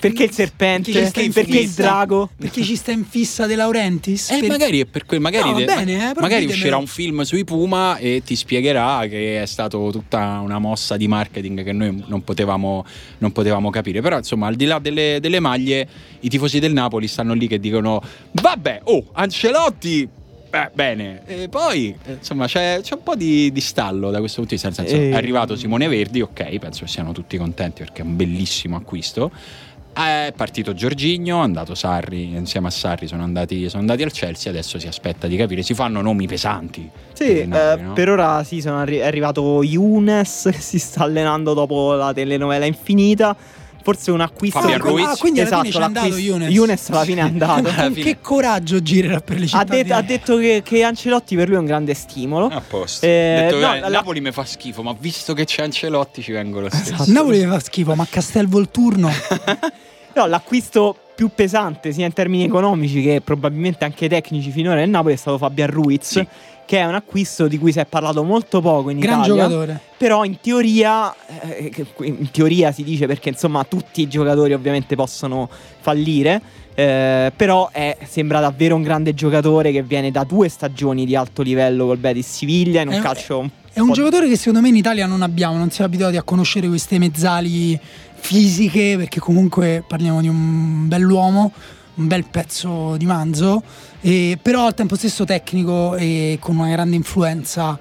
[0.00, 0.92] Perché il serpente?
[0.92, 2.30] Perché Perché il drago?
[2.36, 4.30] Perché ci sta in fissa De Laurentiis?
[4.30, 6.86] Eh, Per- magari è per quel, magari, No, va de- bene, eh, magari uscirà un
[6.86, 11.72] film sui Puma e ti spiegherà che è stata tutta una mossa di marketing che
[11.72, 12.84] noi non potevamo,
[13.18, 14.00] non potevamo capire.
[14.02, 15.88] Però, insomma, al di là delle, delle maglie,
[16.20, 18.02] i tifosi del Napoli stanno lì che dicono:
[18.32, 20.08] Vabbè, oh, Ancelotti.
[20.50, 24.40] Beh, bene, e poi eh, insomma c'è, c'è un po' di, di stallo da questo
[24.42, 24.82] punto di vista.
[24.84, 25.10] Senso, Eh.
[25.10, 29.32] è arrivato Simone Verdi, ok, penso che siano tutti contenti perché è un bellissimo acquisto.
[29.92, 34.50] È partito Giorginio, è andato Sarri, insieme a Sarri sono andati, sono andati al Chelsea,
[34.50, 36.88] adesso si aspetta di capire, si fanno nomi pesanti.
[37.12, 37.92] Sì, per Napoli, eh, no?
[37.92, 42.64] per ora sì, sono arri- è arrivato Younes che si sta allenando dopo la telenovela
[42.64, 43.36] infinita.
[43.84, 45.06] Forse un acquisto Fabian con- Ruiz.
[45.06, 46.50] Ah, quindi alla esatto, c'è andato Younes.
[46.50, 47.62] Younes alla fine è andato.
[47.62, 50.82] Con, Alla che coraggio girerà per le città ha, det- di- ha detto che, che
[50.82, 52.46] Ancelotti per lui è un grande stimolo.
[52.46, 53.04] A posto.
[53.04, 56.22] Eh, Ha detto, no, "Eh, la- Napoli mi fa schifo, ma visto che c'è Ancelotti
[56.22, 56.94] ci vengo lo stesso.
[56.94, 57.12] Esatto.
[57.12, 59.10] Napoli fa schifo, ma Castel Volturno
[60.16, 65.14] No, l'acquisto più pesante sia in termini economici che probabilmente anche tecnici finora del Napoli
[65.14, 66.06] è stato Fabian Ruiz.
[66.08, 66.26] Sì.
[66.66, 69.34] Che è un acquisto di cui si è parlato molto poco in gran Italia.
[69.44, 69.80] giocatore.
[69.98, 75.48] Però in teoria, eh, in teoria si dice perché insomma tutti i giocatori ovviamente possono
[75.80, 76.40] fallire.
[76.76, 81.42] eh, però è- sembra davvero un grande giocatore che viene da due stagioni di alto
[81.42, 84.70] livello col Betis Siviglia in un È calcio un È un giocatore che secondo me
[84.70, 87.78] in Italia non abbiamo, non siamo abituati a conoscere queste mezzali
[88.14, 91.52] fisiche, perché comunque parliamo di un bell'uomo,
[91.96, 93.62] un bel pezzo di manzo,
[94.00, 97.78] e- però al tempo stesso tecnico e con una grande influenza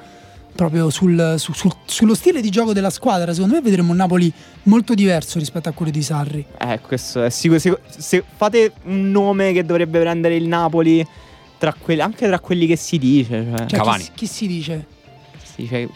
[0.55, 3.33] proprio sul- su- sul- sullo stile di gioco della squadra.
[3.33, 4.31] Secondo me vedremo un Napoli
[4.63, 6.45] molto diverso rispetto a quello di Sarri.
[6.59, 7.59] Eh, questo è sicuro.
[7.59, 11.05] se, se fate un nome che dovrebbe prendere il Napoli,
[11.57, 14.03] tra quelli, anche tra quelli che si dice, cioè, Cioè, Cavani.
[14.03, 14.85] Chi, chi si dice?
[15.43, 15.89] si dice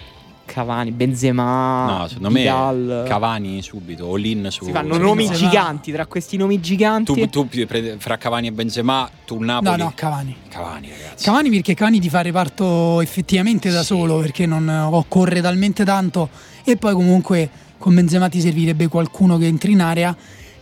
[0.48, 3.04] Cavani, Benzema, No, secondo me Vidal.
[3.08, 5.50] Cavani subito, all-in su Si fanno nomi Benzema.
[5.50, 7.28] giganti, tra questi nomi giganti.
[7.30, 7.66] Tu, tu
[7.98, 9.78] fra Cavani e Benzema, tu No, Napoli.
[9.84, 10.36] no, Cavani.
[10.50, 11.26] Cavani, ragazzi.
[11.26, 13.86] Cavani perché Cavani ti fa reparto effettivamente da Sì.
[13.88, 16.30] solo perché non oh, corre talmente tanto
[16.64, 20.16] e poi comunque con Benzema ti servirebbe qualcuno che entri in area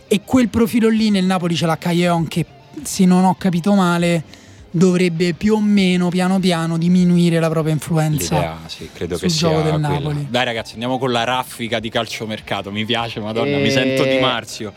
[0.08, 2.44] e quel profilo lì nel Napoli ce l'ha Caglion che
[2.82, 4.22] se non ho capito male
[4.76, 8.34] dovrebbe più o meno piano piano diminuire la propria influenza.
[8.34, 9.88] L'idea, sì, credo sul che sia gioco del quella.
[9.88, 10.26] Napoli.
[10.28, 12.70] Dai ragazzi, andiamo con la raffica di calciomercato.
[12.70, 14.72] Mi piace, madonna, Eh, mi sento di Marzio.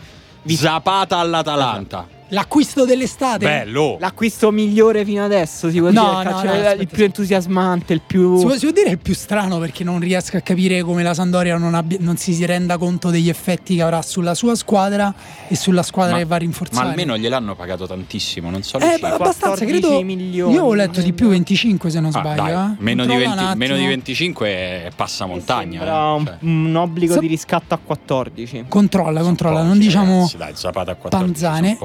[0.45, 2.08] Zapata all'Atalanta.
[2.32, 3.45] L'acquisto dell'estate?
[3.45, 3.97] Bello.
[3.99, 7.03] L'acquisto migliore fino adesso, si può No, dire, no, il, calcio- no, il aspetta, più
[7.05, 8.38] entusiasmante, il più...
[8.38, 11.13] Si può, si può dire il più strano perché non riesco a capire come la
[11.13, 15.13] Sandoria non, abbia- non si renda conto degli effetti che avrà sulla sua squadra
[15.47, 16.84] e sulla squadra Ma- che va a rinforzare.
[16.86, 19.09] Ma almeno gliel'hanno pagato tantissimo, non so le Eh, cifre.
[19.09, 20.03] ma abbastanza, 14 credo.
[20.03, 20.53] milioni.
[20.53, 22.41] Io ho letto di più 25 se non Ah, sbaglio.
[22.43, 22.75] dai, eh.
[22.80, 23.88] meno, di Controlla 20 un meno di attimo.
[23.89, 25.80] 25 è passamontagna.
[25.80, 26.36] Sembra eh, un, cioè.
[26.41, 28.65] un obbligo Sa- di riscatto a 14.
[28.67, 30.13] Controlla, controlla, pochi, non diciamo.
[30.15, 31.77] ragazzi, dai, Zapata a 14 panzane.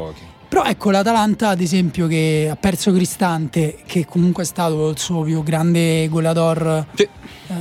[0.54, 5.22] Però ecco l'Atalanta, ad esempio, che ha perso Cristante, che comunque è stato il suo
[5.22, 6.86] più grande goleador.
[6.94, 7.02] Sì.
[7.02, 7.54] eh,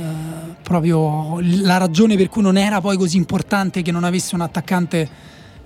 [0.62, 5.08] proprio la ragione per cui non era poi così importante che non avesse un attaccante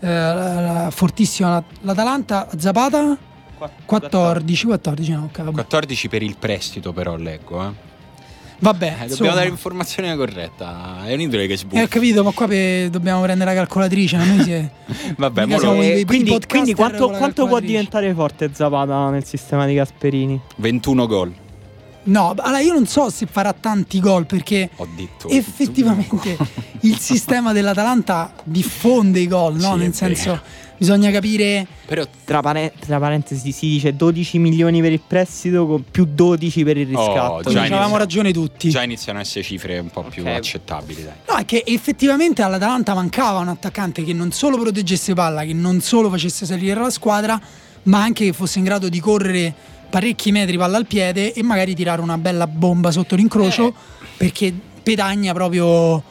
[0.00, 3.16] eh, fortissimo l'Atalanta Zapata
[3.84, 5.52] 14 14 no ok, vabbè.
[5.52, 7.62] 14 per il prestito, però leggo.
[7.62, 7.87] Eh.
[8.60, 9.32] Vabbè Eh, dobbiamo insomma.
[9.34, 11.04] dare l'informazione corretta.
[11.06, 11.86] È un'idole che Eh, ho sbuffa.
[11.88, 14.16] capito, ma qua pe- dobbiamo prendere la calcolatrice.
[14.16, 14.68] ma Noi si è...
[15.16, 19.66] Vabbè, mo siamo Eh, i quindi, quindi quanto, quanto può diventare forte Zapata nel sistema
[19.66, 20.40] di Gasperini?
[20.56, 21.32] 21 gol.
[22.08, 26.36] No, allora io non so se farà tanti gol perché Ho detto effettivamente
[26.82, 29.72] il sistema dell'Atalanta diffonde i gol, no?
[29.72, 30.42] Sì, Nel senso, vero.
[30.78, 35.84] bisogna capire Però Tra, pare- tra parentesi si dice 12 milioni per il prestito con
[35.90, 37.32] più 12 per il Oh, riscatto.
[37.42, 38.70] Quindi inizia- avevamo ragione tutti.
[38.70, 40.28] già iniziano a essere cifre un po' più Ok.
[40.28, 41.12] accettabili, dai.
[41.28, 45.80] No, è che effettivamente all'Atalanta mancava un attaccante che non solo proteggesse palla, che non
[45.82, 47.38] solo facesse salire la squadra,
[47.82, 51.74] ma anche che fosse in grado di correre parecchi metri palla al piede e magari
[51.74, 53.74] tirare una bella bomba sotto l'incrocio Eh.
[54.16, 56.02] perché Pedagna proprio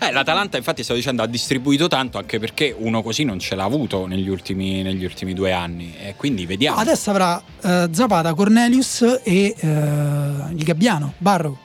[0.00, 3.64] Eh, L'Atalanta, infatti, stavo dicendo, ha distribuito tanto anche perché uno così non ce l'ha
[3.64, 5.92] avuto negli ultimi, negli ultimi due anni.
[6.00, 6.78] E quindi vediamo.
[6.78, 11.58] adesso avrà eh, Zapata, Cornelius e eh, il Gabbiano, Barro.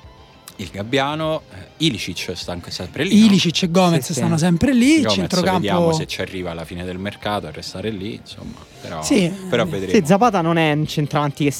[0.57, 3.19] Il Gabbiano, eh, Ilicic sta anche sempre lì.
[3.19, 3.25] no?
[3.25, 4.19] Ilicic e Gomez Sì, sì.
[4.19, 7.51] stanno sempre lì, il Gomez, centrocampo Vediamo se ci arriva alla fine del mercato a
[7.51, 8.15] restare lì.
[8.15, 9.31] Insomma, però, Sì.
[9.49, 9.93] però vedremo.
[9.93, 11.55] Sì, Zapata non è un centravanti che,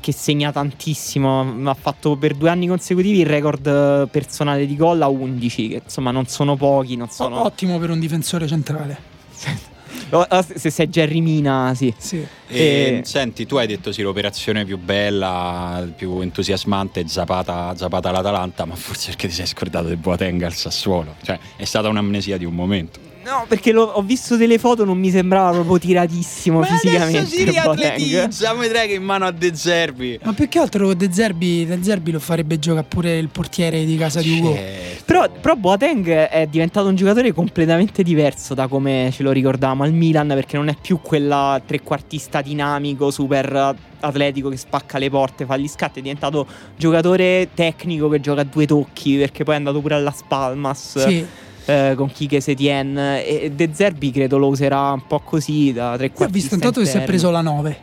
[0.00, 4.76] che segna tantissimo, ma ha fatto per due anni consecutivi il record eh, personale di
[4.76, 7.42] gol a 11, che insomma non sono pochi, non sono...
[7.44, 9.16] ottimo per un difensore centrale.
[10.10, 11.92] Oh, oh, se sei Jerry Mina, sì.
[11.98, 12.16] Sì.
[12.48, 18.08] E, E- Senti, tu hai detto sì, l'operazione più bella, più entusiasmante è Zapata, Zapata
[18.08, 21.16] all'Atalanta, ma forse perché ti sei scordato di Boateng al Sassuolo.
[21.22, 23.00] Cioè, è stata un'amnesia di un momento.
[23.28, 27.52] No, perché l'ho- ho visto delle foto, non mi sembrava proprio tiratissimo fisicamente.
[27.62, 28.56] Boateng.
[28.58, 30.18] vedrai che in mano a De Zerbi.
[30.22, 33.96] Ma più che altro De Zerbi, De Zerbi lo farebbe giocare pure il portiere di
[33.98, 34.54] casa di Ugo.
[34.54, 35.02] Certo.
[35.04, 39.92] Però, però Boateng è diventato un giocatore completamente diverso da come ce lo ricordavamo al
[39.92, 45.56] Milan, perché non è più quella trequartista dinamico, super atletico che spacca le porte, fa
[45.56, 49.80] gli scatti, è diventato giocatore tecnico che gioca a due tocchi, perché poi è andato
[49.80, 50.98] pure alla Spalmas.
[51.06, 51.26] Sì.
[51.68, 56.06] Eh, con Kike Setien e De Zerbi credo lo userà un po' così da tre
[56.06, 57.78] Io ho quarti visto intanto che si è preso la 9.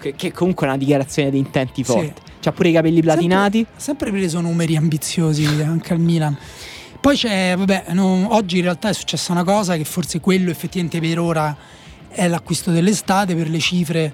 [0.00, 1.92] che, che comunque è una dichiarazione di intenti Sì.
[1.92, 6.36] forti c'ha pure i capelli platinati Sempre, sempre preso numeri ambiziosi anche al Milan.
[7.00, 10.98] Poi c'è, vabbè, no, oggi in realtà è successa una cosa che forse quello effettivamente
[11.00, 11.56] per ora
[12.08, 14.12] è l'acquisto dell'estate per le cifre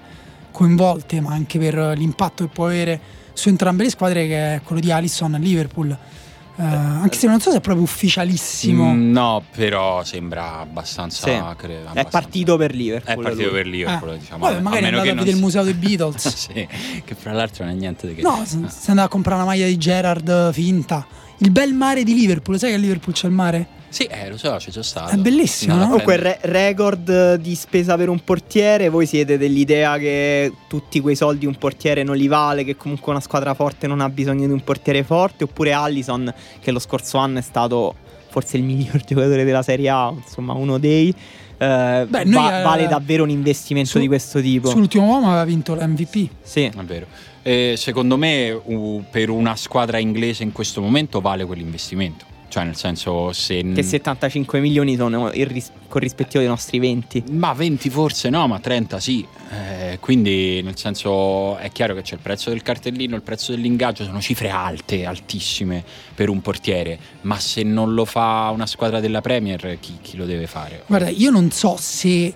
[0.51, 2.99] coinvolte, ma anche per l'impatto che può avere
[3.33, 5.97] su entrambe le squadre, che è quello di Alisson a Liverpool.
[6.55, 8.93] Eh, anche se non so se è proprio ufficialissimo.
[8.93, 11.23] Mm, no, però sembra abbastanza.
[11.25, 11.31] Sì.
[11.57, 13.51] credo, è abbastanza- partito per È Liverpool partito lui.
[13.57, 14.45] per Liverpool, Eh, diciamo.
[14.45, 16.27] vabbè, a magari è andato a vedere il museo dei Beatles.
[16.35, 16.67] sì,
[17.03, 18.21] che fra l'altro non è niente di che.
[18.21, 21.05] No, si è andato a comprare una maglia di Gerard finta.
[21.39, 23.67] Il bel mare di Liverpool, sai che a Liverpool c'è il mare?
[23.93, 25.11] Sì, eh, lo so, ci sono stato.
[25.13, 25.87] È bellissimo, No, no?
[25.89, 28.89] Comunque, re- record di spesa per un portiere.
[28.89, 33.21] Voi siete dell'idea che tutti quei soldi un portiere non li vale, che comunque una
[33.21, 35.43] squadra forte non ha bisogno di un portiere forte.
[35.43, 37.93] Oppure Allison, che lo scorso anno è stato
[38.29, 41.09] forse il miglior giocatore della Serie A, insomma, uno dei.
[41.55, 44.69] eh, Beh, va- eh, vale davvero un investimento su- di questo tipo.
[44.69, 46.29] Sull'ultimo uomo aveva vinto l'MVP.
[46.41, 46.63] Sì.
[46.63, 47.05] È vero.
[47.43, 52.31] Eh, secondo me, u- per una squadra inglese in questo momento vale quell'investimento.
[52.53, 53.65] Cioè, nel senso, se.
[53.73, 57.23] Che 75 milioni sono il ris- corrispettivo dei nostri 20.
[57.31, 59.25] Ma 20 forse no, ma 30 sì.
[59.49, 64.03] Eh, quindi, nel senso, è chiaro che c'è il prezzo del cartellino, il prezzo dell'ingaggio,
[64.03, 65.83] sono cifre alte, altissime
[66.13, 66.99] per un portiere.
[67.21, 70.83] Ma se non lo fa una squadra della Premier, chi, chi lo deve fare?
[70.85, 72.35] Guarda, io non so se eh,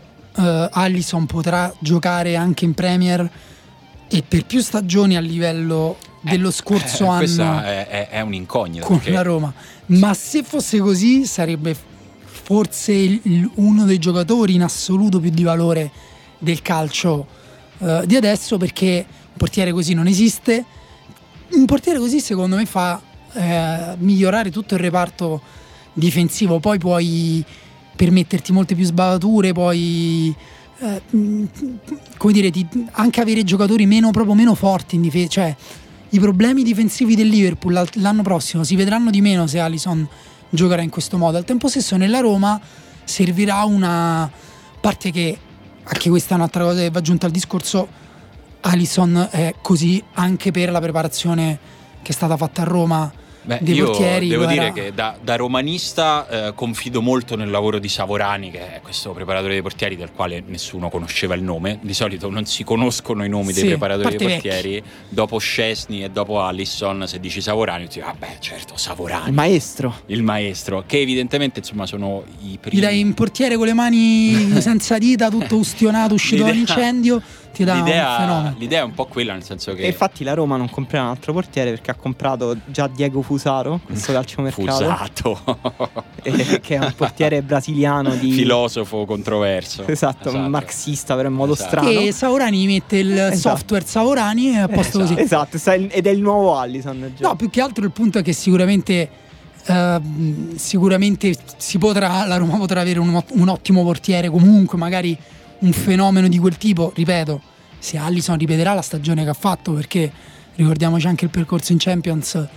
[0.71, 3.29] Allison potrà giocare anche in Premier
[4.09, 5.95] e per più stagioni a livello
[6.29, 8.85] dello scorso Eh, anno Questa è, è- è un'incognita.
[8.85, 9.53] con perché- la Roma.
[9.87, 11.75] Ma se fosse così sarebbe
[12.25, 15.91] forse il- uno dei giocatori in assoluto più di valore
[16.39, 17.27] del calcio
[17.79, 20.63] eh, di adesso perché un portiere così non esiste.
[21.51, 22.99] Un portiere così secondo me fa
[23.33, 25.41] eh, migliorare tutto il reparto
[25.93, 27.43] difensivo, poi puoi
[27.95, 30.33] permetterti molte più sbavature, poi
[30.79, 31.43] eh, mh,
[32.17, 35.55] come dire, ti- anche avere giocatori meno, proprio meno forti in difesa, cioè
[36.09, 40.07] i problemi difensivi del Liverpool l'anno prossimo si vedranno di meno se Allison
[40.49, 41.37] giocherà in questo modo.
[41.37, 42.59] Al tempo stesso nella Roma
[43.03, 44.29] servirà una
[44.79, 45.37] parte che
[45.83, 47.87] anche questa è un'altra cosa che va aggiunta al discorso
[48.61, 51.59] Allison è così anche per la preparazione
[52.01, 53.11] che è stata fatta a Roma
[53.47, 54.27] Beh, dei io portieri.
[54.27, 58.75] devo lo dire che da, da romanista eh, confido molto nel lavoro di Savorani, che
[58.75, 61.79] è questo preparatore dei portieri del quale nessuno conosceva il nome.
[61.81, 64.83] Di solito non si conoscono i nomi Sì, dei preparatori dei portieri.
[65.07, 69.29] Dopo Scesni e dopo Allison, se dici Savorani, tu dici, vabbè, certo, Savorani.
[69.29, 69.95] Il maestro.
[70.07, 72.81] il maestro, che evidentemente insomma sono i Gli primi.
[72.81, 77.21] dai un portiere con le mani senza dita, tutto ustionato, uscito dall'incendio,
[77.57, 78.55] ti dà un l'idea, fenomeno.
[78.57, 81.09] l'idea è un po' quella, nel senso che E infatti la Roma non comprerà un
[81.09, 85.39] altro portiere perché ha comprato già Diego Fusaro, questo calciomercato, Fusato,
[86.23, 88.31] eh, che è un portiere brasiliano di...
[88.31, 89.85] filosofo controverso.
[89.87, 91.69] Esatto, un marxista però in modo Esatto.
[91.69, 91.89] strano.
[91.89, 93.55] E Saurani mette il Esatto.
[93.57, 95.15] software Saurani e è a posto così.
[95.17, 97.11] Esatto, ed è il nuovo Allison.
[97.15, 97.27] già.
[97.27, 99.09] No, più che altro il punto è che sicuramente,
[99.65, 105.17] ehm, sicuramente si potrà, la Roma potrà avere un, un ottimo portiere, comunque magari
[105.59, 107.41] un fenomeno di quel tipo, ripeto,
[107.79, 110.11] se Allison ripeterà la stagione che ha fatto, perché
[110.55, 112.47] ricordiamoci anche il percorso in Champions,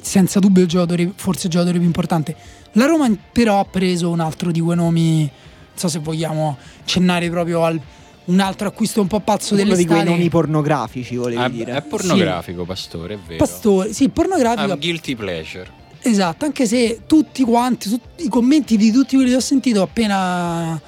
[0.00, 2.34] senza dubbio il giocatore, forse il giocatore più importante.
[2.72, 5.30] La Roma però ha preso un altro di quei nomi, non
[5.74, 7.80] so se vogliamo accennare proprio al
[8.22, 10.10] un altro acquisto un po' pazzo Uno di quei dell'estate.
[10.10, 11.72] nomi pornografici, volevi Ah, dire.
[11.74, 13.38] è pornografico, Pastore, è vero.
[13.44, 14.72] Pastore, sì, pornografico.
[14.72, 15.68] un guilty pleasure.
[16.02, 20.80] Esatto, anche se tutti quanti, tutti i commenti di tutti quelli che ho sentito appena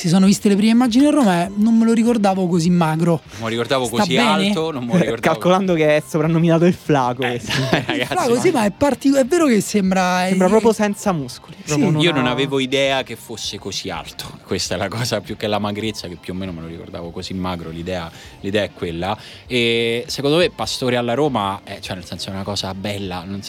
[0.00, 3.20] si sono viste le prime immagini a Roma, eh, non me lo ricordavo così magro.
[3.34, 4.46] Non mi ricordavo Sta così bene?
[4.48, 5.16] alto, non me lo ricordavo.
[5.16, 7.52] Eh, Calcolando che è soprannominato il flaco, Eh, questo.
[7.70, 10.24] ragazzi, Ah, così, ma è, partic- è vero che sembra.
[10.26, 11.54] sembra eh, proprio senza muscoli.
[11.66, 14.24] proprio Io non ha- avevo idea che fosse così alto.
[14.46, 17.10] Questa è la cosa più che la magrezza, che più o meno me lo ricordavo
[17.10, 17.68] così magro.
[17.68, 19.14] L'idea, l'idea è quella.
[19.46, 23.40] E secondo me, Pastore alla Roma, è, cioè nel senso è una cosa bella, non,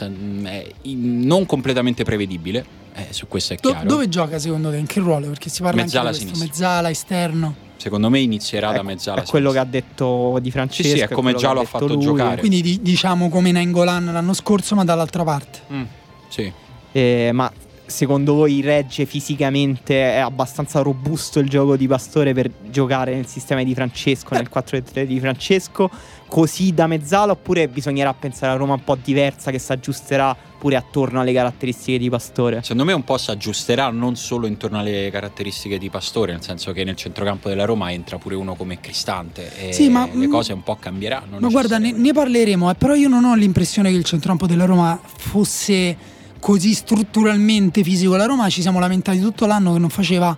[0.45, 2.80] è in- non completamente prevedibile.
[3.10, 3.88] Eh, su questo è do- chiaro.
[3.88, 4.78] dove gioca secondo te?
[4.78, 5.28] In che ruolo?
[5.28, 6.43] Perché si parla Mezzala anche di questo.
[6.45, 6.68] sinistra.
[6.68, 7.56] Mezzala, esterno.
[7.78, 9.22] Secondo me inizierà da È, mezzala.
[9.24, 10.95] è quello che ha detto Di Sì, Francesco.
[10.95, 12.04] sì, è come già lo ha fatto lui.
[12.04, 12.39] giocare.
[12.39, 15.60] Quindi di- diciamo come Nengolan l'anno scorso, ma dall'altra parte.
[15.74, 15.84] Mm,
[16.30, 16.52] sì.
[16.91, 17.52] Eh, ma
[17.86, 20.14] secondo voi regge fisicamente?
[20.14, 25.06] È abbastanza robusto il gioco di Pastore per giocare nel sistema di Francesco, nel 4-3
[25.08, 25.89] di Francesco?
[26.28, 27.32] Così da mezzala?
[27.32, 31.97] Oppure bisognerà pensare a Roma un po' diversa che si aggiusterà pure attorno alle caratteristiche
[31.97, 32.62] di Pastore?
[32.62, 36.72] Secondo me un po' si aggiusterà non solo intorno alle caratteristiche di Pastore, nel senso
[36.72, 40.53] che nel centrocampo della Roma entra pure uno come Cristante e Sì, ma- le cose
[40.53, 41.39] un po' cambieranno.
[41.39, 44.66] Ma guarda, ne, ne parleremo, eh, però io non ho l'impressione che il centrocampo della
[44.66, 45.97] Roma fosse
[46.39, 48.16] così strutturalmente fisico.
[48.16, 50.38] La Roma ci siamo lamentati tutto l'anno che non faceva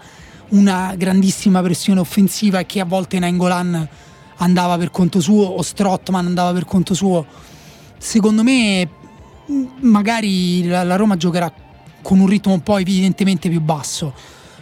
[0.50, 3.90] una grandissima pressione offensiva e che a volte Nengolan
[4.38, 7.26] andava per conto suo o Strottman andava per conto suo.
[7.98, 9.02] Secondo me
[9.80, 11.52] magari la, la Roma giocherà
[12.02, 14.14] con un ritmo un po' evidentemente più basso.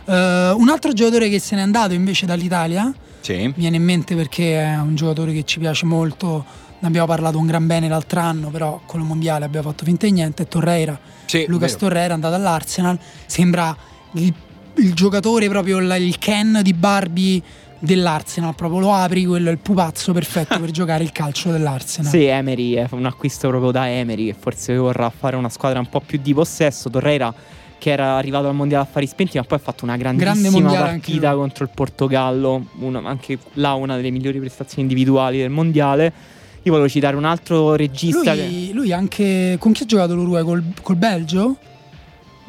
[0.06, 3.34] Eh, un altro giocatore che se n'è andato invece dall'Italia Sì.
[3.48, 6.46] mi viene in mente perché è un giocatore che ci piace molto.
[6.80, 10.08] Ne abbiamo parlato un gran bene l'altro anno, però con il mondiale abbiamo fatto finta
[10.08, 10.44] di niente.
[10.44, 11.00] È Torreira.
[11.26, 11.80] Sì, Lucas vero.
[11.88, 13.00] Torreira è andato all'Arsenal.
[13.28, 13.76] Sembra
[14.14, 14.34] il,
[14.78, 17.42] il giocatore, proprio il Ken di Barbie
[17.82, 18.56] dell'Arsenal.
[18.56, 22.10] Proprio lo apri, quello è il pupazzo perfetto per giocare il calcio dell'Arsenal.
[22.10, 25.90] Sì, Emery è un acquisto proprio da Emery che forse vorrà fare una squadra un
[25.90, 26.90] po' più di possesso.
[26.90, 27.34] Torreira
[27.78, 30.80] che era arrivato al mondiale a fari spenti, ma poi ha fatto una grandissima anche
[30.80, 31.40] partita lui.
[31.40, 36.14] contro il Portogallo, una- anche là una delle migliori prestazioni individuali del mondiale.
[36.62, 39.56] Io volevo citare un altro regista che Lui, lui anche.
[39.60, 40.44] Con chi ha giocato l'Uruguay?
[40.44, 41.56] Col, col Belgio?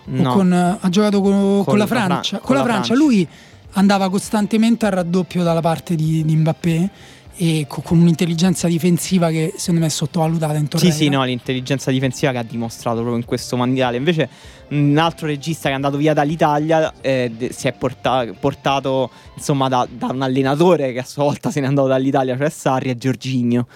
[0.05, 2.37] No, con- ha giocato con, con la la Fran- Francia.
[2.37, 2.62] con Con la.
[2.64, 2.95] Francia.
[2.95, 3.26] Lui
[3.73, 6.91] andava costantemente al raddoppio dalla parte di, di Mbappé
[7.35, 10.95] e co- con un'intelligenza difensiva che secondo me è sottovalutata in Sì, Torreira.
[10.95, 13.97] sì, no, l'intelligenza difensiva che ha dimostrato proprio in questo mondiale.
[13.97, 14.29] Invece,
[14.68, 19.87] un altro regista che è andato via dall'Italia eh, si è porta- portato insomma da,
[19.91, 23.66] da un allenatore che a sua volta se n'è andato dall'Italia, cioè Sarri, e Giorginio.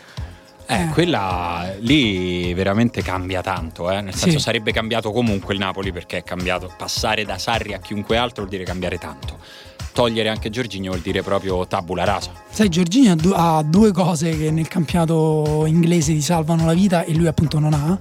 [0.68, 4.00] Eh, quella lì veramente cambia tanto, eh.
[4.00, 4.22] nel Sì.
[4.24, 6.70] senso sarebbe cambiato comunque il Napoli perché è cambiato.
[6.76, 9.38] Passare da Sarri a chiunque altro vuol dire cambiare tanto.
[9.96, 12.30] Togliere anche Giorginio vuol dire proprio tabula rasa.
[12.50, 17.02] Sai, Giorgini ha, du- ha due cose che nel campionato inglese ti salvano la vita
[17.04, 17.98] e lui appunto non ha,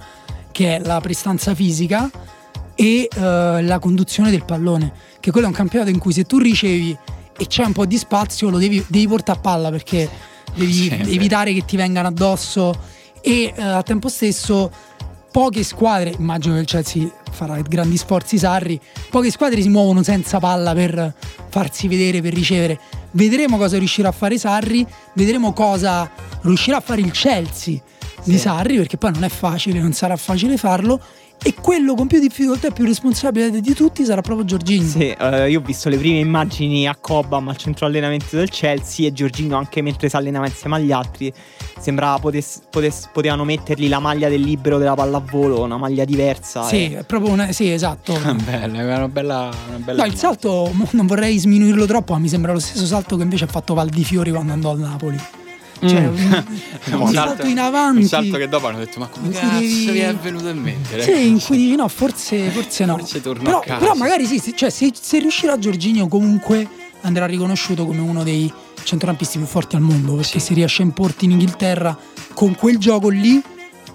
[0.52, 2.10] che è la prestanza fisica
[2.74, 4.92] e eh, la conduzione del pallone.
[5.18, 6.94] Che quello è un campionato in cui se tu ricevi
[7.34, 10.06] e c'è un po' di spazio lo devi, devi portare a palla perché
[10.54, 12.78] devi Sì, evitare che ti vengano addosso
[13.22, 14.70] e eh, al tempo stesso
[15.36, 18.80] poche squadre, immagino che il Chelsea farà grandi sforzi Sarri,
[19.10, 21.14] poche squadre si muovono senza palla per
[21.50, 22.80] farsi vedere, per ricevere.
[23.10, 26.10] Vedremo cosa riuscirà a fare Sarri, vedremo cosa
[26.40, 27.78] riuscirà a fare il Chelsea
[28.24, 28.38] di Sì.
[28.38, 30.98] Sarri, perché poi non è facile, non sarà facile farlo.
[31.42, 34.84] E quello con più difficoltà e più responsabile di tutti sarà proprio Giorgini.
[34.84, 39.06] Sì, eh, io ho visto le prime immagini a Cobham al centro allenamento del Chelsea
[39.06, 41.32] e Giorgino anche mentre si allenava insieme agli altri
[41.78, 46.64] sembrava potess- potess- potevano mettergli la maglia del libero della pallavolo, una maglia diversa.
[46.64, 48.18] Sì, e- è proprio una, sì, esatto.
[48.44, 52.28] Bella, è una bella, una bella No, il salto non vorrei sminuirlo troppo, ma mi
[52.28, 55.18] sembra lo stesso salto che invece ha fatto Valdifiori quando andò al Napoli.
[55.80, 56.32] Cioè, Mm.
[56.94, 58.02] un, un salto in avanti.
[58.02, 61.00] Un salto che dopo hanno detto: Ma come cazzo devi- vi è venuto in mente?
[61.02, 62.96] Sì, ragazzi?" in cui dici no, forse, forse no.
[62.98, 63.78] Forse torno però, a casa.
[63.78, 66.66] però magari sì, se- cioè, se, se riuscirà Giorginio comunque
[67.02, 68.50] andrà riconosciuto come uno dei
[68.82, 70.46] centrocampisti più forti al mondo perché Sì.
[70.46, 71.96] si riesce a importi in Inghilterra
[72.34, 73.40] con quel gioco lì,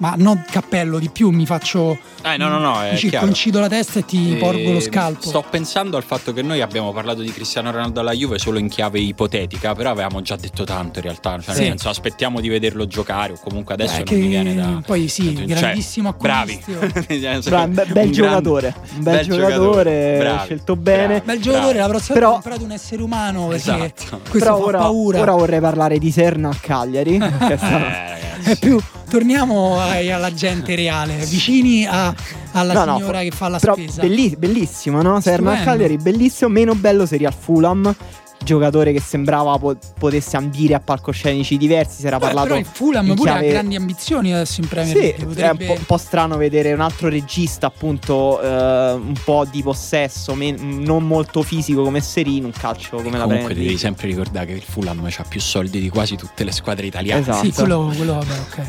[0.01, 3.67] ma non cappello di più, mi faccio Eh, no, no, no, è mi circoncido la
[3.69, 5.27] testa e ti E porgo lo scalpo.
[5.27, 8.67] Sto pensando al fatto che noi abbiamo parlato di Cristiano Ronaldo alla Juve solo in
[8.67, 11.39] chiave ipotetica, però avevamo già detto tanto in realtà.
[11.39, 11.59] Cioè, Sì.
[11.61, 14.81] nel senso, aspettiamo di vederlo giocare, o comunque adesso Eh, non che mi viene da.
[14.85, 16.59] poi sì, Cioè, grandissimo bravi.
[16.65, 17.49] acquisto.
[17.49, 21.05] Bra- un be- bel Un giocatore, un bel, giocatore, bravi, scelto bene.
[21.07, 21.21] bravi.
[21.25, 24.19] Bel giocatore, la prossima Però- volta comprate un essere umano perché Esatto.
[24.29, 25.19] questo Però fa ora, paura.
[25.21, 27.19] ora vorrei parlare di Serna a Cagliari.
[27.19, 27.59] che è
[28.43, 28.53] Eh.
[28.53, 32.13] È più, torniamo ai- alla gente reale, vicini a-
[32.51, 34.01] alla No, no, signora che fa la però spesa.
[34.01, 35.19] belli- bellissimo, no?
[35.21, 35.61] Serna.
[35.63, 36.49] Cagliari, bellissimo.
[36.49, 37.95] Meno bello seria al Fulham.
[38.43, 41.99] Giocatore che sembrava po- potesse ambire a palcoscenici diversi.
[42.01, 42.47] Si era Beh, parlato.
[42.47, 45.19] però il Fulham pure chiave- ha grandi ambizioni adesso in Premier Sì, League.
[45.19, 49.45] è un potrebbe- po', un po' strano vedere un altro regista, appunto, eh, un po'
[49.49, 53.63] di possesso, men- non molto fisico come Serino, un calcio come la Comunque Premier devi
[53.65, 53.77] League.
[53.79, 57.21] sempre ricordare che il Fulham ha più soldi di quasi tutte le squadre italiane.
[57.21, 57.45] Esatto.
[57.45, 58.61] Sì, quello, quello vabbè, ok.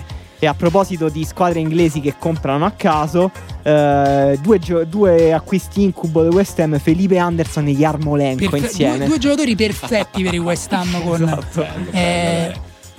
[0.43, 3.31] E a proposito di squadre inglesi che comprano a caso,
[3.63, 8.97] eh, due, gio- due acquisti incubo di West Ham, Felipe Anderson e Yarmolenko Perfe- insieme.
[8.97, 11.65] Due, due giocatori perfetti per il West Ham con Esatto.
[11.93, 12.53] eh,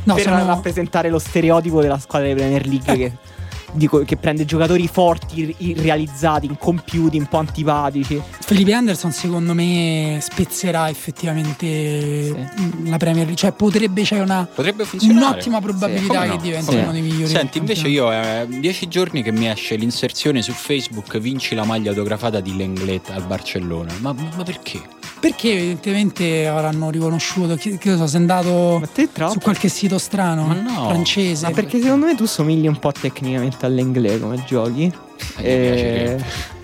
[0.04, 3.12] no, per sono- rappresentare lo stereotipo della squadra di Premier League che,
[3.74, 8.22] dico, che prende giocatori forti, ir- irrealizzati, incompiuti, un po' antipatici.
[8.42, 12.50] Felipe Anderson secondo me spezzerà effettivamente
[12.86, 15.26] la Premier League, cioè potrebbe c'è una Potrebbe funzionare.
[15.26, 16.38] un'ottima probabilità che no?
[16.38, 16.78] diventi Sì.
[16.78, 17.32] uno dei migliori.
[17.32, 21.90] Senti, invece io è dieci giorni che mi esce l'inserzione su Facebook vinci la maglia
[21.90, 23.94] autografata di Lenglet al Barcellona.
[24.00, 24.82] Ma, ma perché?
[25.24, 28.82] Perché evidentemente avranno riconosciuto, che, so, sei andato
[29.30, 30.90] su qualche sito strano, Ma no.
[30.90, 31.46] francese.
[31.46, 34.92] Ma perché secondo me tu somigli un po' tecnicamente all'inglese come giochi.
[35.38, 36.22] Eh,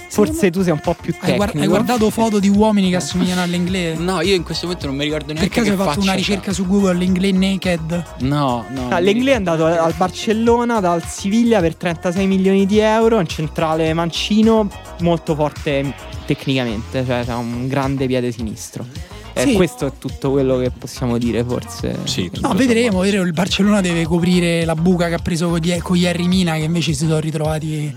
[0.09, 1.59] Eh, forse tu sei un po' più Hai, tecnico.
[1.59, 4.01] hai guardato foto di uomini che assomigliano all'inglese?
[4.01, 6.01] No, io in questo momento non mi ricordo Per neanche caso che hai fatto faccia
[6.03, 8.03] una ricerca su Google l'inglese naked?
[8.21, 8.87] No, no.
[8.89, 13.93] Ah, L'Inglese è andato al Barcellona dal Siviglia per 36 milioni di euro, un centrale
[13.93, 14.67] mancino
[15.01, 15.93] molto forte
[16.25, 18.85] tecnicamente, cioè ha un grande piede sinistro.
[19.33, 19.53] E Sì.
[19.53, 21.95] questo è tutto quello che possiamo dire forse.
[22.05, 23.23] Sì, No, vedremo, vedremo.
[23.25, 26.93] Il Barcellona deve coprire la buca che ha preso con, Die- con Mina, che invece
[26.93, 27.95] si sono ritrovati.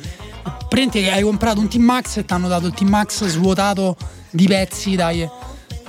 [0.68, 3.96] Prendi che hai comprato un Team Max e ti hanno dato il Team Max svuotato
[4.30, 5.28] di pezzi dai,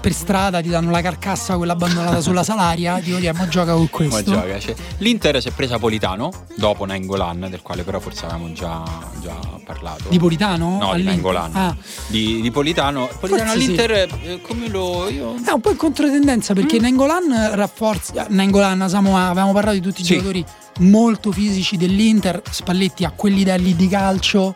[0.04, 2.99] per strada, ti danno la carcassa quella abbandonata sulla salaria.
[3.01, 4.32] Dico, "Dai, ma gioca con Ma questo.
[4.34, 8.84] gioca, cioè, L'Inter si è presa Politano dopo Nangolan, del quale però forse avevamo già,
[9.22, 9.34] già
[9.64, 10.10] parlato.
[10.10, 10.72] Di Politano?
[10.72, 11.14] No, di All'Inter?
[11.14, 11.51] Nangolan.
[11.56, 11.76] Ah.
[12.08, 13.08] Di, di Politano.
[13.18, 13.66] Politano Forse sì.
[13.66, 13.91] all'Inter,
[14.24, 15.08] eh, come lo.
[15.10, 15.36] Io...
[15.41, 18.26] È un po' in controtendenza perché Nangolan rafforza.
[18.28, 20.16] Nangolan, Samoa, avevamo parlato di tutti i Sì.
[20.16, 20.43] giocatori
[20.80, 22.41] molto fisici dell'Inter.
[22.49, 24.54] Spalletti a quei livelli di calcio.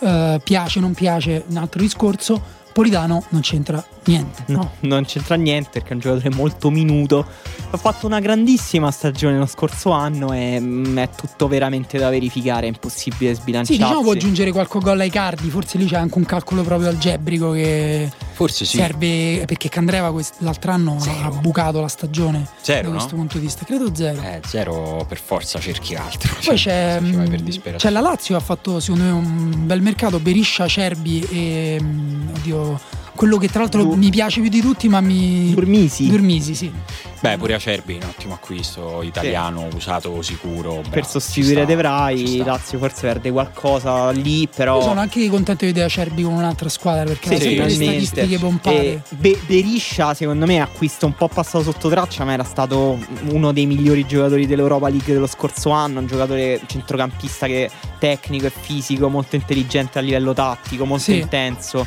[0.00, 2.42] eh, piace, non piace, un altro discorso.
[2.74, 4.44] Politano non c'entra niente.
[4.46, 7.26] No, non c'entra niente perché è un giocatore molto minuto.
[7.70, 12.66] Ha fatto una grandissima stagione lo scorso anno e mm, è tutto veramente da verificare,
[12.66, 13.82] è impossibile Sì, sbilanciarsi.
[13.82, 17.50] diciamo può aggiungere qualche gol ai cardi, forse lì c'è anche un calcolo proprio algebrico
[17.50, 18.76] che Forse sì.
[18.78, 22.94] serve perché Candreva quest- l'altro anno ha bucato la stagione Zero, da no?
[22.94, 24.20] questo punto di vista, credo zero.
[24.22, 26.32] Eh, zero per forza cerchi altro.
[26.34, 27.76] Poi Cioè, c'è, mh, disperazione.
[27.78, 32.30] c'è la Lazio che ha fatto secondo me un bel mercato, Beriscia, Cerbi e mh,
[32.36, 32.80] oddio,
[33.14, 35.50] quello che tra l'altro Du- mi piace più di tutti ma mi...
[35.54, 36.08] Durmisi.
[36.08, 36.72] Durmisi, sì.
[37.20, 40.72] Beh, pure Acerbi, un ottimo acquisto italiano, usato, sicuro.
[40.80, 42.42] bravo, per ci sostituire De Vrij.
[42.44, 46.68] Lazio forse perde qualcosa lì, però Io sono anche contento di vedere Cerbi con un'altra
[46.68, 48.04] squadra perché Sì, ha sempre le finalmente.
[48.04, 49.02] statistiche pompate.
[49.10, 52.98] Be- Beriscia, secondo me, acquisto un po' passato sotto traccia, ma era stato
[53.30, 56.00] uno dei migliori giocatori dell'Europa League dello scorso anno.
[56.00, 61.20] Un giocatore centrocampista che è tecnico e fisico, molto intelligente a livello tattico, molto Sì.
[61.20, 61.86] intenso.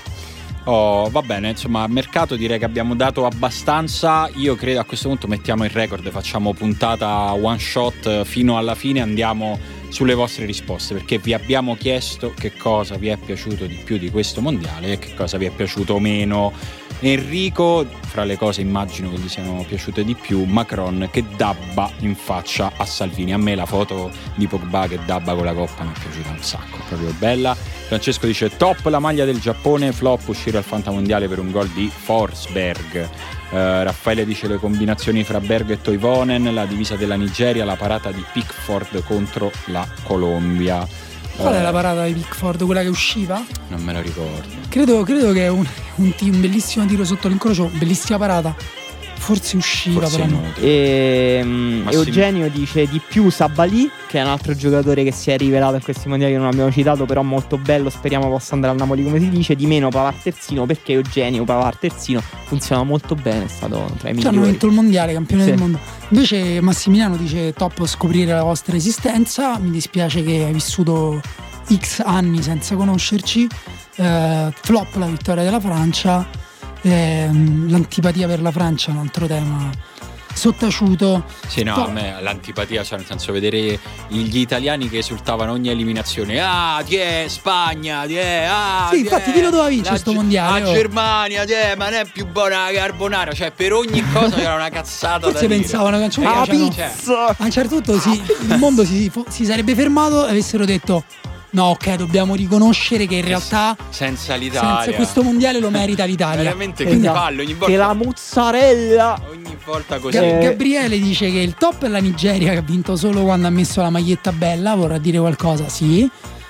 [0.69, 4.29] Oh, va bene, insomma, mercato direi che abbiamo dato abbastanza.
[4.35, 8.99] Io credo a questo punto mettiamo il record, facciamo puntata one shot fino alla fine,
[8.99, 9.57] andiamo
[9.87, 14.11] sulle vostre risposte perché vi abbiamo chiesto che cosa vi è piaciuto di più di
[14.11, 16.51] questo mondiale e che cosa vi è piaciuto meno.
[16.99, 22.13] Enrico, fra le cose immagino che gli siano piaciute di più, Macron che dabba in
[22.13, 23.31] faccia a Salvini.
[23.31, 26.43] A me la foto di Pogba che dabba con la coppa mi è piaciuta un
[26.43, 27.76] sacco, proprio bella.
[27.87, 31.89] Francesco dice top la maglia del Giappone, flop uscire al Fantamondiale per un gol di
[31.89, 33.09] Forsberg.
[33.49, 38.11] Eh, Raffaele dice le combinazioni fra Berg e Toivonen, la divisa della Nigeria, la parata
[38.11, 40.85] di Pickford contro la Colombia.
[41.37, 42.65] Qual è Eh, la parata di Pickford?
[42.65, 43.41] Quella che usciva?
[43.69, 44.43] Non me lo ricordo.
[44.67, 45.65] Credo, credo che è un,
[45.95, 48.53] un, un bellissimo tiro sotto l'incrocio, bellissima parata.
[49.19, 50.37] Forse usciva Forse però no.
[50.43, 50.65] inutile.
[50.67, 51.95] E, Ma sì.
[51.97, 55.81] Eugenio dice di più Sabalì, che è un altro giocatore che si è rivelato in
[55.81, 59.19] questi mondiali che non abbiamo citato, però molto bello, speriamo possa andare al Napoli come
[59.19, 63.91] si dice, di meno Pavar Terzino, perché Eugenio Pavar Terzino funziona molto bene, è stato
[63.97, 64.49] tra i Cioè, hanno migliori.
[64.51, 65.49] vinto il mondiale, campione Sì.
[65.49, 65.79] del mondo.
[66.09, 69.57] Invece Massimiliano dice top scoprire la vostra esistenza.
[69.59, 71.19] Mi dispiace che hai vissuto
[71.73, 73.45] X anni senza conoscerci.
[73.97, 76.45] Eh, flop la vittoria della Francia.
[76.91, 79.69] Ehm, l'antipatia per la Francia è un altro tema
[80.33, 81.25] sottaciuto.
[81.47, 86.39] Sì, no, a me l'antipatia, cioè nel senso vedere gli italiani che esultavano ogni eliminazione.
[86.39, 89.97] Ah, ti è Spagna, ti è, ah, Sì, ti infatti, chi lo doveva vincere la
[89.99, 90.73] sto Ge- mondiale, La oh.
[90.73, 93.33] Germania, ti è, ma non è più buona la carbonara.
[93.33, 96.09] Cioè, per ogni cosa c'era una cazzata Forse pensavano che Ah,
[96.43, 96.67] piacevano.
[96.69, 97.25] pizza!
[97.29, 101.03] A un certo punto si- il mondo si, si sarebbe fermato e avessero detto:
[101.57, 104.81] No, ok, dobbiamo riconoscere che in realtà Senza l'Italia.
[104.83, 106.43] senza questo mondiale lo merita l'Italia.
[106.43, 107.13] Veramente che Esatto.
[107.19, 107.77] palle ogni Che volta.
[107.87, 109.21] la mozzarella!
[109.31, 110.17] Ogni volta così.
[110.19, 113.47] Ga- Eh, Gabriele dice che il top è la Nigeria che ha vinto solo quando
[113.47, 116.07] ha messo la maglietta bella, vorrà dire qualcosa, sì.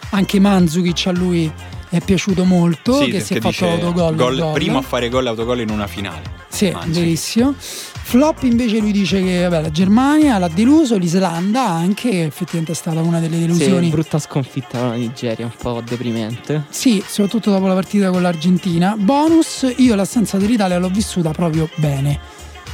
[0.09, 1.49] Anche Manzukic a lui
[1.89, 4.15] è piaciuto molto, Sì, che si è fatto dice l'autogol.
[4.15, 4.53] gol- gol.
[4.53, 6.21] primo a fare gol e autogol in una finale.
[6.49, 6.93] Sì, Manzukic.
[6.99, 7.53] verissimo.
[7.57, 12.75] Flop invece lui dice che vabbè, la Germania l'ha deluso, l'Islanda anche, che effettivamente è
[12.75, 13.89] stata una delle Sì, delusioni.
[13.89, 16.63] brutta sconfitta con la Nigeria, un po' deprimente.
[16.69, 18.95] Sì, soprattutto dopo la partita con l'Argentina.
[18.97, 22.17] Bonus, io l'assenza dell'Italia l'ho vissuta proprio bene.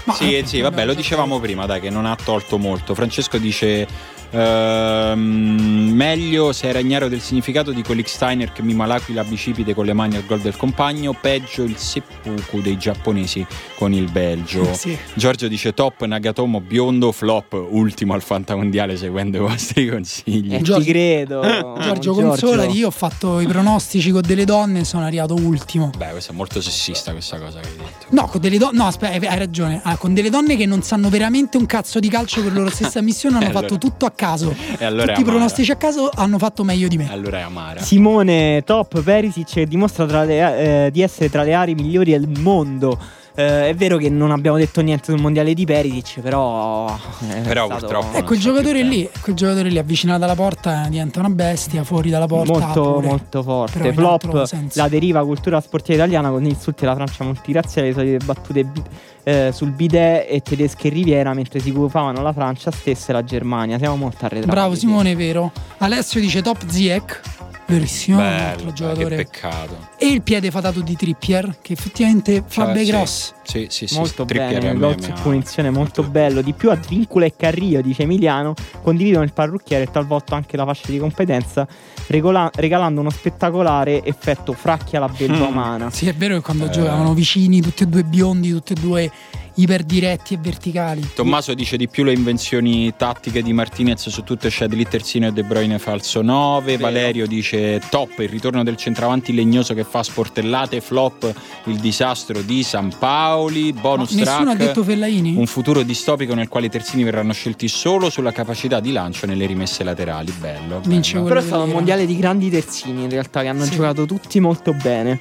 [0.06, 2.94] Ma- Sì, sì, vabbè, lo dicevamo prima, dai, che non ha tolto molto.
[2.94, 3.88] Francesco dice:
[4.34, 9.94] ehm, meglio se era ignaro del significato di quell'X-Steiner che mima l'aquila bicipite con le
[9.94, 11.14] mani al gol del compagno.
[11.20, 13.46] Peggio il seppuku dei giapponesi
[13.78, 14.72] con il Belgio.
[14.84, 14.98] Sì.
[15.14, 20.54] Giorgio dice: top Nagatomo biondo, flop, ultimo al Fantamondiale seguendo i vostri consigli.
[20.56, 21.42] Eh, Giorgio- ti credo.
[21.80, 25.92] Giorgio, consolati, io ho fatto i pronostici con delle donne e sono arrivato ultimo.
[25.96, 28.06] Beh, questo è molto sessista questa cosa che hai detto.
[28.10, 28.78] No, con delle donne.
[28.78, 29.80] No, aspetta, hai ragione.
[29.84, 33.02] Ah, con delle donne che non sanno veramente un cazzo di calcio per loro stessa
[33.02, 34.56] missione, hanno E allora- fatto tutto a caso.
[34.84, 37.10] E allora Tutti i pronostici a caso hanno fatto meglio di me.
[37.12, 37.82] Allora è amara.
[37.82, 42.28] Simone Top Perisic che dimostra tra le- eh, di essere tra le aree migliori del
[42.40, 42.98] mondo.
[43.36, 46.86] Eh, è vero che non abbiamo detto niente sul mondiale di Perisic, però.
[46.88, 50.86] è Però stato purtroppo- Eh, c'è più giocatore lì, quel giocatore lì avvicinato alla porta
[50.88, 52.52] diventa una bestia, fuori dalla porta.
[52.60, 53.08] Molto, pure.
[53.08, 53.92] molto forte.
[53.94, 58.64] Flop la deriva cultura sportiva italiana con gli insulti alla Francia multiraziale, le solite battute
[58.66, 58.82] bi-
[59.24, 63.24] eh, sul bidet e tedesche in riviera mentre si occupavano la Francia stessa e la
[63.24, 63.78] Germania.
[63.80, 64.52] Siamo molto arretrati.
[64.52, 64.76] Bravo.
[64.76, 65.52] Simone, è vero.
[65.80, 67.22] Alessio dice top Ziek.
[67.66, 69.16] Verissimo, un altro Bello, che giocatore.
[69.16, 69.88] peccato.
[69.98, 72.92] E il piede fatato di Trippier, che effettivamente fa Cioè, bei sì.
[72.92, 73.34] cross.
[73.44, 73.96] Sì, sì, sì.
[73.98, 76.42] Molto Trippier bene, a gol su punizione molto bello.
[76.42, 80.92] Di più Advincula e Carrillo, dice Emiliano, condividono il parrucchiere e talvolta anche la fascia
[80.92, 81.66] di competenza,
[82.08, 85.52] regola- regalando uno spettacolare effetto fracchia alla belva Mm.
[85.52, 85.90] umana.
[85.90, 86.70] Sì, è vero che quando Eh.
[86.70, 89.12] giocavano vicini, tutti e due biondi, tutti e due
[89.56, 91.10] iperdiretti e verticali.
[91.14, 95.44] Tommaso dice di più le invenzioni tattiche di Martinez su tutte Shadley terzino e De
[95.44, 96.66] Bruyne falso 9.
[96.78, 96.84] Vero.
[96.84, 100.82] Valerio dice top il ritorno del centravanti legnoso che fa sportellate.
[100.82, 101.34] Flop
[101.66, 103.74] il disastro di San Paoli.
[103.74, 105.36] Bonus Nessuno ha detto Fellaini?
[105.36, 109.46] Un futuro distopico nel quale i terzini verranno scelti solo sulla capacità di lancio nelle
[109.46, 110.32] rimesse laterali.
[110.40, 110.82] Bello.
[110.84, 111.24] Bello.
[111.24, 113.72] Però è stato un mondiale di grandi terzini in realtà che hanno Sì.
[113.76, 115.20] giocato tutti molto bene.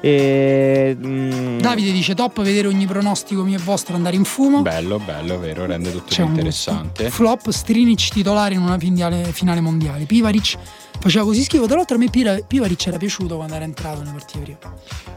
[0.00, 4.62] E, mm, Davide dice top vedere ogni pronostico mio e vostro andare in fumo.
[4.62, 7.10] Bello, bello, vero, rende tutto più interessante.
[7.10, 10.04] Flop Strinic titolare in una finale, finale mondiale.
[10.04, 10.56] Pivaric
[11.00, 11.66] faceva così schifo.
[11.66, 14.58] Tra l'altro a me Pivaric era piaciuto quando era entrato nelle partite prima.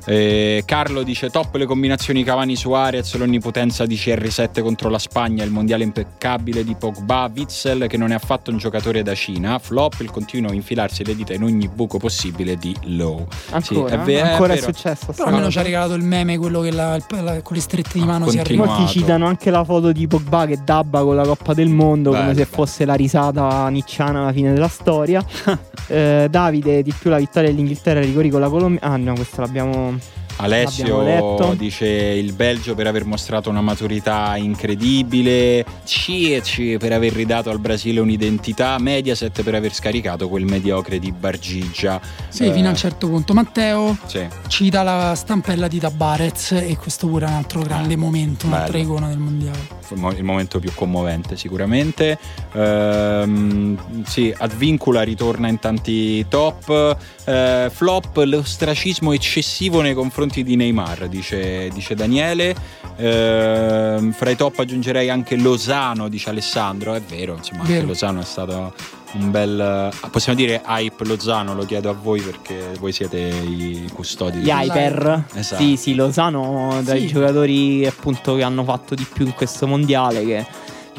[0.06, 5.44] Eh, Carlo dice top le combinazioni Cavani su Arias, l'onnipotenza di CR7 contro la Spagna,
[5.44, 10.00] il mondiale impeccabile di Pogba, Witzel che non è affatto un giocatore da Cina, flop
[10.00, 13.28] il continuo infilarsi le dita in ogni buco possibile di Low.
[13.52, 14.74] ancora, Sì, è ve- è ancora è, vero.
[14.74, 15.12] successo.
[15.12, 18.04] Però almeno ci ha regalato il meme, quello che la- la- con le strette di
[18.06, 18.66] mano si arriva.
[18.66, 22.24] Molti citano anche la foto di Pogba che dabba con la Coppa del Mondo come
[22.24, 25.24] Bello, se fosse la risata nicciana alla fine della storia.
[25.88, 28.82] Eh, Davide, di più la vittoria dell'Inghilterra ai rigori con la Colombia.
[28.82, 29.98] Ah no, questa l'abbiamo
[30.42, 37.60] Alessio dice il Belgio per aver mostrato una maturità incredibile, Cieci per aver ridato al
[37.60, 42.00] Brasile un'identità, Mediaset per aver scaricato quel mediocre di Bargigia.
[42.30, 43.34] Sì, Eh, fino a un certo punto.
[43.34, 44.26] Matteo sì.
[44.48, 48.84] cita la stampella di Tabarez e questo pure è un altro grande momento, un'altra Bello.
[48.84, 49.80] icona del mondiale.
[49.92, 52.18] il mo- il momento più commovente sicuramente
[52.54, 61.08] Ehm, sì Advincula ritorna in tanti top Eh, flop l'ostracismo eccessivo nei confronti di Neymar
[61.10, 67.62] dice, dice Daniele Ehm, fra i top aggiungerei anche Lozano dice Alessandro è vero insomma
[67.62, 67.88] anche Vero.
[67.88, 68.74] Lozano è stato
[69.14, 74.40] un bel possiamo dire hype Lozano lo chiedo a voi perché voi siete i custodi
[74.40, 75.62] gli hyper esatto.
[75.64, 77.08] sì sì Lozano dai Sì.
[77.08, 80.46] giocatori appunto che hanno fatto di più in questo mondiale che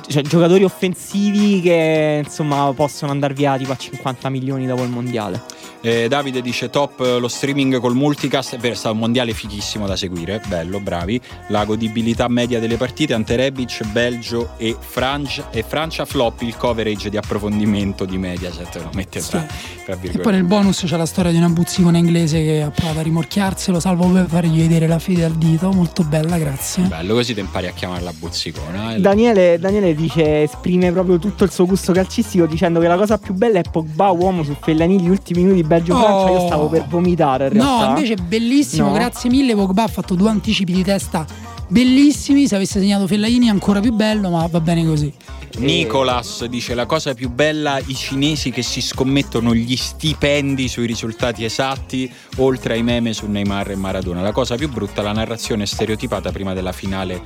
[0.08, 5.40] cioè giocatori offensivi che insomma possono andare via tipo a 50 milioni dopo il mondiale
[5.80, 9.32] Eh, Davide dice top eh, lo streaming col multicast, è vero, è stato un mondiale
[9.32, 11.20] fighissimo da seguire, bello, bravi.
[11.48, 17.10] La godibilità media delle partite, Ante Rebic, Belgio e, Francia, e Francia flop il coverage
[17.10, 19.30] di approfondimento di Mediaset, lo mette Sì.
[19.30, 20.30] tra, tra E poi virgolette.
[20.30, 24.06] nel bonus c'è la storia di una buzzicona inglese che ha provato a rimorchiarselo, salvo
[24.08, 25.70] per fargli vedere la fede al dito.
[25.72, 26.84] Molto bella, grazie.
[26.84, 28.94] Bello, così ti impari a chiamarla buzzicona.
[28.94, 29.00] eh.
[29.00, 33.34] Daniele, Daniele dice esprime proprio tutto il suo gusto calcistico dicendo che la cosa più
[33.34, 36.46] bella è Pogba uomo su Fellaini gli ultimi minuti Belgio-Francia io Oh.
[36.46, 38.92] stavo per vomitare in realtà No, invece bellissimo, No.
[38.94, 39.54] grazie mille.
[39.54, 41.26] Pogba ha fatto due anticipi di testa
[41.68, 42.46] bellissimi.
[42.46, 45.12] Se avesse segnato Fellaini ancora più bello, ma va bene così.
[45.58, 51.44] Nicolas dice la cosa più bella i cinesi che si scommettono gli stipendi sui risultati
[51.44, 56.32] esatti oltre ai meme su Neymar e Maradona la cosa più brutta la narrazione stereotipata
[56.32, 57.20] prima della finale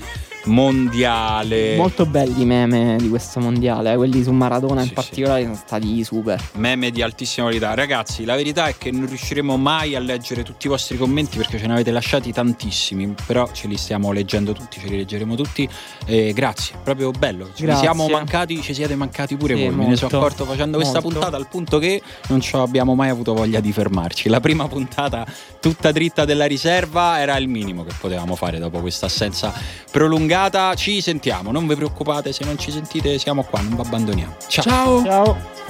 [0.47, 1.76] mondiale.
[1.76, 5.55] Molto belli i meme di questo mondiale eh, quelli su Maradona Sì, in particolare sono
[5.55, 6.42] stati super.
[6.55, 7.74] Meme di altissima qualità.
[7.74, 11.59] Ragazzi la verità è che non riusciremo mai a leggere tutti i vostri commenti perché
[11.59, 15.68] ce ne avete lasciati tantissimi però ce li stiamo leggendo tutti ce li leggeremo tutti.
[16.07, 17.51] E grazie proprio bello.
[17.55, 20.78] Ci siamo mancati ci siete mancati pure Sì, voi me ne sono molto, accorto facendo
[20.78, 21.18] questa molto.
[21.18, 24.28] puntata al punto che non ci abbiamo mai avuto voglia di fermarci.
[24.28, 25.26] La prima puntata
[25.61, 29.53] tutta dritta della riserva era il minimo che potevamo fare dopo questa assenza
[29.90, 30.36] prolungata
[30.74, 34.37] ci sentiamo non vi preoccupate se non ci sentite siamo qua non vi abbandoniamo.
[34.49, 34.62] Ciao.
[34.62, 35.05] Ciao.
[35.05, 35.65] ciao